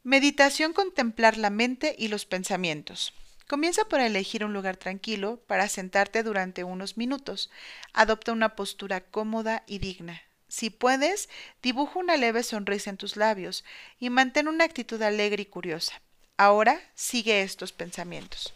Meditación 0.02 0.74
contemplar 0.74 1.38
la 1.38 1.48
mente 1.48 1.96
y 1.98 2.08
los 2.08 2.26
pensamientos. 2.26 3.14
Comienza 3.48 3.86
por 3.86 4.00
elegir 4.00 4.44
un 4.44 4.52
lugar 4.52 4.76
tranquilo 4.76 5.40
para 5.46 5.70
sentarte 5.70 6.22
durante 6.22 6.62
unos 6.62 6.98
minutos. 6.98 7.50
Adopta 7.94 8.32
una 8.32 8.54
postura 8.54 9.00
cómoda 9.00 9.64
y 9.66 9.78
digna. 9.78 10.20
Si 10.48 10.68
puedes, 10.68 11.30
dibuja 11.62 11.98
una 11.98 12.18
leve 12.18 12.42
sonrisa 12.42 12.90
en 12.90 12.98
tus 12.98 13.16
labios 13.16 13.64
y 13.98 14.10
mantén 14.10 14.46
una 14.46 14.64
actitud 14.64 15.00
alegre 15.00 15.44
y 15.44 15.46
curiosa. 15.46 16.02
Ahora 16.36 16.80
sigue 16.94 17.42
estos 17.42 17.72
pensamientos. 17.72 18.52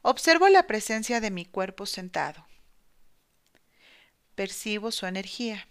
Observo 0.00 0.48
la 0.48 0.66
presencia 0.66 1.20
de 1.20 1.30
mi 1.30 1.44
cuerpo 1.44 1.84
sentado. 1.84 2.46
Percibo 4.34 4.90
su 4.92 5.06
energía. 5.06 5.68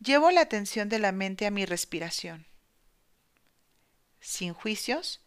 Llevo 0.00 0.30
la 0.30 0.42
atención 0.42 0.90
de 0.90 0.98
la 0.98 1.12
mente 1.12 1.46
a 1.46 1.50
mi 1.50 1.64
respiración. 1.64 2.44
Sin 4.20 4.52
juicios, 4.52 5.20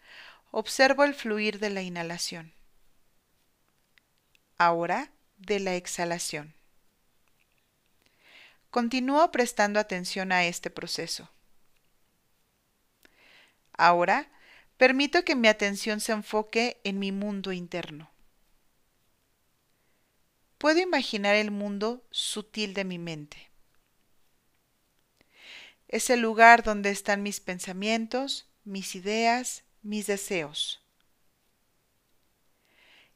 observo 0.51 1.05
el 1.05 1.15
fluir 1.15 1.57
de 1.57 1.71
la 1.71 1.81
inhalación. 1.81 2.53
Ahora 4.59 5.09
de 5.37 5.59
la 5.59 5.73
exhalación. 5.75 6.53
Continúo 8.69 9.31
prestando 9.31 9.79
atención 9.79 10.31
a 10.31 10.45
este 10.45 10.69
proceso. 10.69 11.29
Ahora, 13.79 14.29
permito 14.75 15.23
que 15.23 15.35
mi 15.35 15.47
atención 15.47 16.01
se 16.01 16.11
enfoque 16.11 16.81
en 16.83 16.99
mi 16.99 17.13
mundo 17.13 17.53
interno. 17.53 18.11
Puedo 20.57 20.81
imaginar 20.81 21.35
el 21.35 21.49
mundo 21.49 22.05
sutil 22.11 22.73
de 22.73 22.83
mi 22.83 22.99
mente. 22.99 23.49
Es 25.87 26.09
el 26.09 26.19
lugar 26.19 26.61
donde 26.61 26.89
están 26.89 27.23
mis 27.23 27.39
pensamientos, 27.39 28.49
mis 28.65 28.95
ideas, 28.95 29.63
mis 29.81 30.07
deseos. 30.07 30.81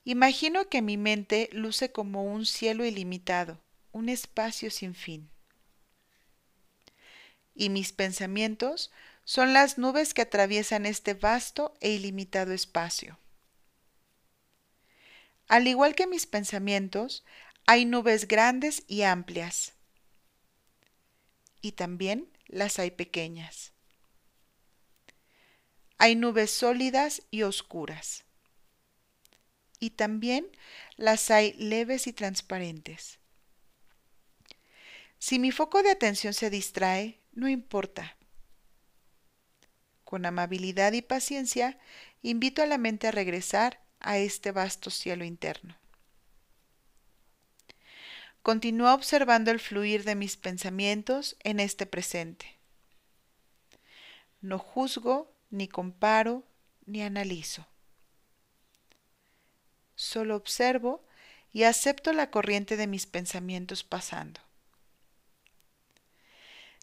Imagino 0.05 0.69
que 0.69 0.81
mi 0.81 0.95
mente 0.95 1.49
luce 1.51 1.91
como 1.91 2.23
un 2.23 2.45
cielo 2.45 2.85
ilimitado, 2.85 3.59
un 3.91 4.07
espacio 4.07 4.71
sin 4.71 4.95
fin. 4.95 5.29
Y 7.53 7.67
mis 7.67 7.91
pensamientos 7.91 8.91
son 9.25 9.53
las 9.53 9.77
nubes 9.77 10.13
que 10.13 10.21
atraviesan 10.21 10.85
este 10.85 11.13
vasto 11.13 11.73
e 11.79 11.91
ilimitado 11.91 12.53
espacio. 12.53 13.17
Al 15.47 15.67
igual 15.67 15.95
que 15.95 16.07
mis 16.07 16.25
pensamientos, 16.25 17.23
hay 17.65 17.85
nubes 17.85 18.27
grandes 18.27 18.83
y 18.87 19.03
amplias. 19.03 19.73
Y 21.61 21.73
también 21.73 22.27
las 22.47 22.79
hay 22.79 22.91
pequeñas. 22.91 23.71
Hay 25.97 26.15
nubes 26.15 26.51
sólidas 26.51 27.21
y 27.31 27.43
oscuras. 27.43 28.23
Y 29.79 29.91
también 29.91 30.47
las 30.97 31.31
hay 31.31 31.53
leves 31.53 32.07
y 32.07 32.13
transparentes. 32.13 33.19
Si 35.19 35.39
mi 35.39 35.51
foco 35.51 35.83
de 35.83 35.91
atención 35.91 36.33
se 36.33 36.49
distrae, 36.49 37.19
no 37.31 37.47
importa. 37.47 38.17
Con 40.13 40.27
amabilidad 40.27 40.93
y 40.93 41.01
paciencia, 41.01 41.79
invito 42.21 42.61
a 42.61 42.67
la 42.67 42.77
mente 42.77 43.07
a 43.07 43.11
regresar 43.11 43.79
a 43.99 44.19
este 44.19 44.51
vasto 44.51 44.91
cielo 44.91 45.25
interno. 45.25 45.75
Continúa 48.43 48.93
observando 48.93 49.49
el 49.49 49.59
fluir 49.59 50.03
de 50.03 50.13
mis 50.13 50.37
pensamientos 50.37 51.35
en 51.39 51.59
este 51.59 51.87
presente. 51.87 52.59
No 54.39 54.59
juzgo, 54.59 55.33
ni 55.49 55.67
comparo, 55.67 56.43
ni 56.85 57.01
analizo. 57.01 57.65
Solo 59.95 60.35
observo 60.35 61.03
y 61.51 61.63
acepto 61.63 62.13
la 62.13 62.29
corriente 62.29 62.77
de 62.77 62.85
mis 62.85 63.07
pensamientos 63.07 63.83
pasando. 63.83 64.41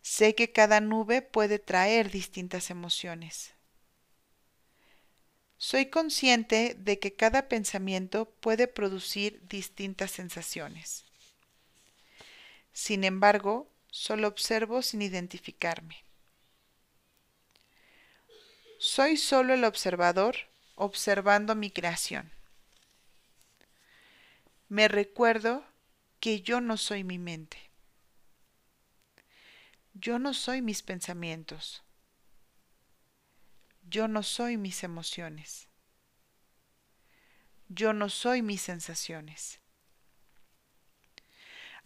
Sé 0.02 0.34
que 0.34 0.52
cada 0.52 0.80
nube 0.80 1.22
puede 1.22 1.58
traer 1.58 2.10
distintas 2.10 2.70
emociones. 2.70 3.52
Soy 5.58 5.86
consciente 5.86 6.74
de 6.78 6.98
que 6.98 7.14
cada 7.14 7.48
pensamiento 7.48 8.30
puede 8.40 8.66
producir 8.66 9.46
distintas 9.46 10.10
sensaciones. 10.10 11.04
Sin 12.72 13.04
embargo, 13.04 13.68
solo 13.90 14.28
observo 14.28 14.80
sin 14.80 15.02
identificarme. 15.02 16.02
Soy 18.78 19.18
solo 19.18 19.52
el 19.52 19.64
observador 19.64 20.36
observando 20.76 21.54
mi 21.54 21.70
creación. 21.70 22.32
Me 24.70 24.88
recuerdo 24.88 25.62
que 26.20 26.40
yo 26.40 26.62
no 26.62 26.78
soy 26.78 27.04
mi 27.04 27.18
mente. 27.18 27.69
Yo 30.00 30.18
no 30.18 30.32
soy 30.32 30.62
mis 30.62 30.82
pensamientos. 30.82 31.82
Yo 33.82 34.08
no 34.08 34.22
soy 34.22 34.56
mis 34.56 34.82
emociones. 34.82 35.68
Yo 37.68 37.92
no 37.92 38.08
soy 38.08 38.40
mis 38.40 38.62
sensaciones. 38.62 39.60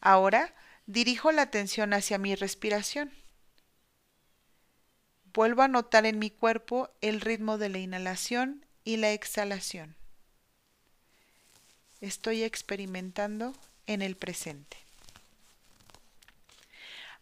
Ahora 0.00 0.54
dirijo 0.86 1.32
la 1.32 1.42
atención 1.42 1.92
hacia 1.92 2.18
mi 2.18 2.36
respiración. 2.36 3.12
Vuelvo 5.32 5.62
a 5.62 5.68
notar 5.68 6.06
en 6.06 6.20
mi 6.20 6.30
cuerpo 6.30 6.90
el 7.00 7.20
ritmo 7.20 7.58
de 7.58 7.68
la 7.68 7.78
inhalación 7.78 8.64
y 8.84 8.98
la 8.98 9.10
exhalación. 9.10 9.96
Estoy 12.00 12.44
experimentando 12.44 13.56
en 13.88 14.02
el 14.02 14.16
presente. 14.16 14.83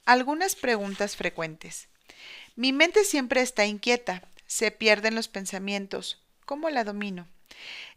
Algunas 0.04 0.56
preguntas 0.56 1.16
frecuentes. 1.16 1.88
Mi 2.56 2.72
mente 2.72 3.04
siempre 3.04 3.40
está 3.40 3.66
inquieta 3.66 4.22
se 4.52 4.70
pierden 4.70 5.14
los 5.14 5.28
pensamientos. 5.28 6.22
¿Cómo 6.44 6.68
la 6.68 6.84
domino? 6.84 7.26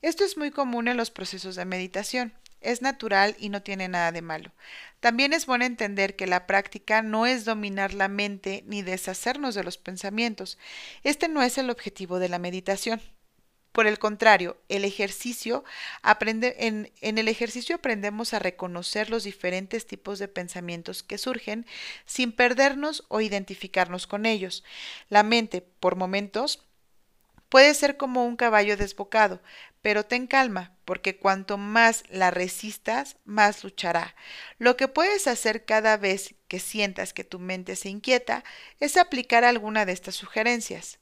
Esto 0.02 0.24
es 0.24 0.38
muy 0.38 0.52
común 0.52 0.88
en 0.88 0.96
los 0.96 1.12
procesos 1.12 1.58
de 1.58 1.66
meditación. 1.66 2.34
Es 2.62 2.82
natural 2.82 3.36
y 3.38 3.50
no 3.50 3.62
tiene 3.62 3.90
nada 3.90 4.14
de 4.14 4.22
malo. 4.22 4.54
También 5.02 5.34
es 5.34 5.48
bueno 5.48 5.66
entender 5.66 6.16
que 6.16 6.28
la 6.28 6.48
práctica 6.48 7.02
no 7.02 7.26
es 7.26 7.44
dominar 7.44 7.94
la 7.94 8.08
mente 8.08 8.64
ni 8.68 8.84
deshacernos 8.84 9.54
de 9.54 9.66
los 9.66 9.78
pensamientos. 9.78 10.58
Este 11.04 11.28
no 11.28 11.42
es 11.44 11.58
el 11.58 11.70
objetivo 11.70 12.20
de 12.20 12.30
la 12.30 12.40
meditación. 12.40 13.02
Por 13.76 13.88
el 13.88 14.00
contrario, 14.00 14.56
el 14.70 14.86
ejercicio 14.86 15.66
aprende, 16.02 16.56
en, 16.60 16.94
en, 17.02 17.18
el 17.18 17.28
ejercicio 17.28 17.76
aprendemos 17.76 18.34
a 18.34 18.40
reconocer 18.40 19.10
los 19.10 19.26
diferentes 19.26 19.86
tipos 19.86 20.18
de 20.18 20.30
pensamientos 20.30 21.04
que 21.04 21.18
surgen 21.18 21.66
sin 22.06 22.32
perdernos 22.32 23.04
o 23.10 23.20
identificarnos 23.20 24.08
con 24.08 24.26
ellos. 24.26 24.64
La 25.10 25.24
mente, 25.24 25.60
por 25.60 25.98
momentos, 25.98 26.64
puede 27.50 27.74
ser 27.74 27.98
como 27.98 28.26
un 28.26 28.38
caballo 28.38 28.78
desbocado, 28.78 29.42
pero 29.82 30.06
ten 30.06 30.26
calma, 30.26 30.78
porque 30.86 31.18
cuanto 31.18 31.58
más 31.58 32.06
la 32.08 32.32
resistas, 32.32 33.18
más 33.26 33.66
luchará. 33.66 34.16
Lo 34.58 34.78
que 34.78 34.88
puedes 34.88 35.28
hacer 35.28 35.66
cada 35.66 35.98
vez 35.98 36.36
que 36.48 36.62
sientas 36.62 37.12
que 37.12 37.26
tu 37.26 37.40
mente 37.40 37.76
se 37.76 37.90
inquieta 37.90 38.46
es 38.80 38.96
aplicar 38.96 39.44
alguna 39.44 39.86
de 39.86 39.92
estas 39.92 40.16
sugerencias. 40.16 40.98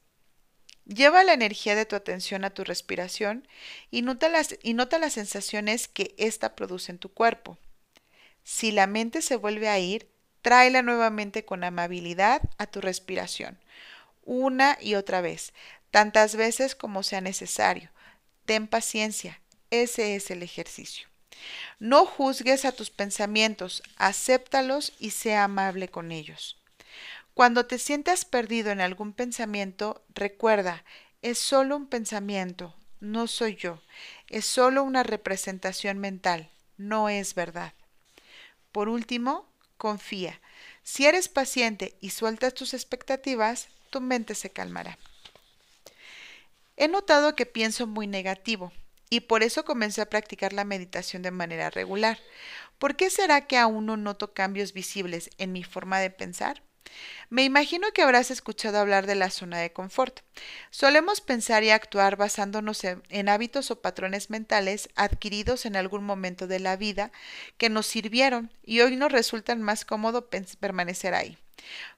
Lleva 0.85 1.23
la 1.23 1.33
energía 1.33 1.75
de 1.75 1.85
tu 1.85 1.95
atención 1.95 2.43
a 2.43 2.49
tu 2.49 2.63
respiración 2.63 3.47
y 3.89 4.01
nota 4.01 4.27
las, 4.29 4.57
y 4.61 4.73
nota 4.73 4.99
las 4.99 5.13
sensaciones 5.13 5.87
que 5.87 6.13
ésta 6.17 6.55
produce 6.55 6.91
en 6.91 6.99
tu 6.99 7.09
cuerpo. 7.09 7.57
Si 8.43 8.71
la 8.71 8.87
mente 8.87 9.21
se 9.21 9.37
vuelve 9.37 9.69
a 9.69 9.79
ir, 9.79 10.09
tráela 10.41 10.81
nuevamente 10.81 11.45
con 11.45 11.63
amabilidad 11.63 12.41
a 12.57 12.67
tu 12.67 12.81
respiración, 12.81 13.59
una 14.25 14.77
y 14.81 14.95
otra 14.95 15.21
vez, 15.21 15.53
tantas 15.89 16.35
veces 16.35 16.75
como 16.75 17.03
sea 17.03 17.21
necesario. 17.21 17.89
Ten 18.45 18.67
paciencia, 18.67 19.39
ese 19.69 20.15
es 20.15 20.31
el 20.31 20.43
ejercicio. 20.43 21.07
No 21.79 22.05
juzgues 22.05 22.65
a 22.65 22.73
tus 22.73 22.89
pensamientos, 22.89 23.83
acéptalos 23.95 24.93
y 24.99 25.11
sea 25.11 25.45
amable 25.45 25.87
con 25.87 26.11
ellos. 26.11 26.62
Cuando 27.33 27.65
te 27.65 27.79
sientas 27.79 28.25
perdido 28.25 28.71
en 28.71 28.79
algún 28.79 29.11
pensamiento, 29.11 30.03
recuerda, 30.13 30.83
es 31.23 31.39
solo 31.39 31.75
un 31.75 31.87
pensamiento, 31.87 32.75
no 32.99 33.25
soy 33.25 33.55
yo, 33.55 33.81
es 34.27 34.45
solo 34.45 34.83
una 34.83 35.01
representación 35.01 35.97
mental, 35.97 36.51
no 36.77 37.09
es 37.09 37.33
verdad. 37.33 37.73
Por 38.71 38.87
último, 38.87 39.49
confía. 39.77 40.41
Si 40.83 41.05
eres 41.07 41.27
paciente 41.27 41.97
y 42.01 42.11
sueltas 42.11 42.53
tus 42.53 42.75
expectativas, 42.75 43.69
tu 43.89 43.99
mente 43.99 44.35
se 44.35 44.51
calmará. 44.51 44.99
He 46.77 46.87
notado 46.87 47.35
que 47.35 47.45
pienso 47.45 47.87
muy 47.87 48.05
negativo 48.05 48.71
y 49.09 49.21
por 49.21 49.41
eso 49.43 49.65
comencé 49.65 50.01
a 50.01 50.09
practicar 50.09 50.53
la 50.53 50.65
meditación 50.65 51.21
de 51.23 51.31
manera 51.31 51.69
regular. 51.71 52.19
¿Por 52.77 52.95
qué 52.95 53.09
será 53.09 53.47
que 53.47 53.57
aún 53.57 53.87
no 53.87 53.97
noto 53.97 54.33
cambios 54.33 54.73
visibles 54.73 55.29
en 55.37 55.51
mi 55.51 55.63
forma 55.63 55.99
de 55.99 56.09
pensar? 56.09 56.63
Me 57.29 57.43
imagino 57.43 57.91
que 57.93 58.01
habrás 58.01 58.29
escuchado 58.31 58.77
hablar 58.77 59.07
de 59.07 59.15
la 59.15 59.29
zona 59.29 59.59
de 59.59 59.71
confort. 59.71 60.19
Solemos 60.69 61.21
pensar 61.21 61.63
y 61.63 61.71
actuar 61.71 62.15
basándonos 62.15 62.83
en, 62.83 63.29
hábitos 63.29 63.71
o 63.71 63.81
patrones 63.81 64.29
mentales 64.29 64.89
adquiridos 64.95 65.65
en 65.65 65.75
algún 65.75 66.03
momento 66.03 66.47
de 66.47 66.59
la 66.59 66.75
vida 66.75 67.11
que 67.57 67.69
nos 67.69 67.87
sirvieron 67.87 68.51
y 68.63 68.81
hoy 68.81 68.95
nos 68.95 69.11
resultan 69.11 69.61
más 69.61 69.85
cómodo 69.85 70.29
permanecer 70.59 71.13
ahí. 71.13 71.37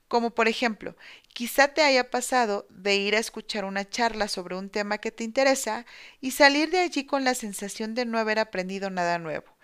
Como 0.07 0.35
por 0.35 0.47
ejemplo, 0.47 0.95
quizá 1.33 1.69
te 1.69 1.81
haya 1.81 2.11
pasado 2.11 2.67
de 2.69 2.95
ir 2.95 3.15
a 3.15 3.19
escuchar 3.19 3.65
una 3.65 3.89
charla 3.89 4.27
sobre 4.27 4.55
un 4.55 4.69
tema 4.69 4.99
que 4.99 5.11
te 5.11 5.23
interesa 5.23 5.85
y 6.21 6.31
salir 6.31 6.69
de 6.69 6.79
allí 6.79 7.05
con 7.05 7.23
la 7.23 7.33
sensación 7.33 7.95
de 7.95 8.05
no 8.05 8.19
haber 8.19 8.39
aprendido 8.39 8.89
nada 8.89 9.17
nuevo 9.17 9.54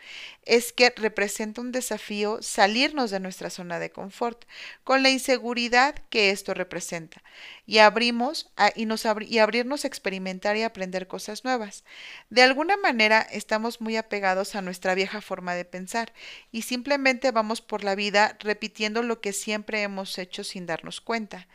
es 0.44 0.74
que 0.74 0.92
representa 0.96 1.62
un 1.62 1.72
desafío 1.72 2.42
salirnos 2.42 3.12
de 3.12 3.20
nuestra 3.20 3.50
zona 3.50 3.80
de 3.80 3.92
confort, 3.92 4.46
con 4.84 5.04
la 5.04 5.10
inseguridad 5.10 5.96
que 6.10 6.32
esto 6.32 6.54
representa, 6.54 7.24
y, 7.66 7.78
abrimos 7.78 8.52
y, 8.76 8.86
nos 8.86 9.06
y 9.28 9.40
abrirnos 9.40 9.84
a 9.84 9.88
experimentar 9.88 10.58
y 10.58 10.64
aprender 10.64 11.08
cosas 11.08 11.44
nuevas. 11.44 11.84
De 12.30 12.42
alguna 12.42 12.76
manera 12.78 13.22
estamos 13.22 13.82
muy 13.82 13.98
apegados 13.98 14.56
a 14.56 14.62
nuestra 14.62 14.96
vieja 14.96 15.22
forma 15.22 15.54
de 15.54 15.66
pensar 15.66 16.14
y 16.52 16.64
simplemente 16.64 17.32
vamos 17.32 17.62
por 17.62 17.84
la 17.84 17.96
vida 17.96 18.38
repitiendo 18.40 19.04
lo 19.04 19.22
que 19.22 19.34
siempre 19.34 19.84
hemos 19.84 20.18
hecho 20.18 20.44
sin 20.44 20.66
darnos 20.66 21.02
cuenta. 21.02 21.48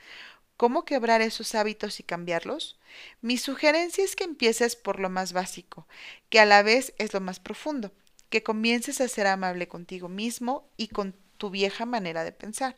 ¿Cómo 0.56 0.86
quebrar 0.86 1.20
esos 1.20 1.54
hábitos 1.54 2.00
y 2.00 2.02
cambiarlos? 2.02 2.78
Mi 3.20 3.36
sugerencia 3.36 4.02
es 4.02 4.16
que 4.16 4.24
empieces 4.24 4.74
por 4.74 5.00
lo 5.00 5.10
más 5.10 5.34
básico, 5.34 5.86
que 6.30 6.40
a 6.40 6.46
la 6.46 6.62
vez 6.62 6.94
es 6.96 7.12
lo 7.12 7.20
más 7.20 7.40
profundo 7.40 7.92
que 8.28 8.42
comiences 8.42 9.00
a 9.00 9.08
ser 9.08 9.26
amable 9.26 9.68
contigo 9.68 10.08
mismo 10.08 10.68
y 10.76 10.88
con 10.88 11.14
tu 11.36 11.50
vieja 11.50 11.86
manera 11.86 12.24
de 12.24 12.32
pensar. 12.32 12.76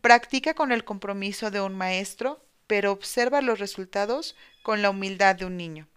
Practica 0.00 0.54
con 0.54 0.72
el 0.72 0.84
compromiso 0.84 1.50
de 1.50 1.60
un 1.60 1.76
maestro, 1.76 2.44
pero 2.66 2.92
observa 2.92 3.40
los 3.40 3.58
resultados 3.58 4.36
con 4.62 4.82
la 4.82 4.90
humildad 4.90 5.36
de 5.36 5.46
un 5.46 5.56
niño. 5.56 5.88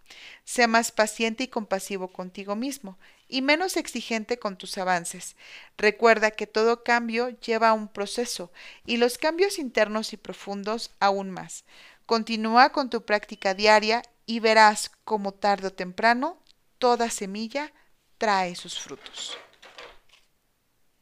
Sea 0.44 0.66
más 0.66 0.92
paciente 0.92 1.44
y 1.44 1.48
compasivo 1.48 2.08
contigo 2.08 2.56
mismo 2.56 2.98
y 3.28 3.40
menos 3.40 3.76
exigente 3.76 4.38
con 4.38 4.56
tus 4.56 4.76
avances. 4.76 5.36
Recuerda 5.78 6.32
que 6.32 6.46
todo 6.46 6.84
cambio 6.84 7.30
lleva 7.40 7.70
a 7.70 7.72
un 7.72 7.88
proceso 7.88 8.52
y 8.84 8.98
los 8.98 9.16
cambios 9.16 9.58
internos 9.58 10.12
y 10.12 10.18
profundos 10.18 10.90
aún 11.00 11.30
más. 11.30 11.64
Continúa 12.04 12.72
con 12.72 12.90
tu 12.90 13.04
práctica 13.04 13.54
diaria 13.54 14.02
y 14.26 14.40
verás 14.40 14.90
como 15.04 15.32
tarde 15.32 15.68
o 15.68 15.72
temprano 15.72 16.42
toda 16.78 17.10
semilla 17.10 17.72
trae 18.22 18.54
sus 18.54 18.78
frutos. 18.78 19.36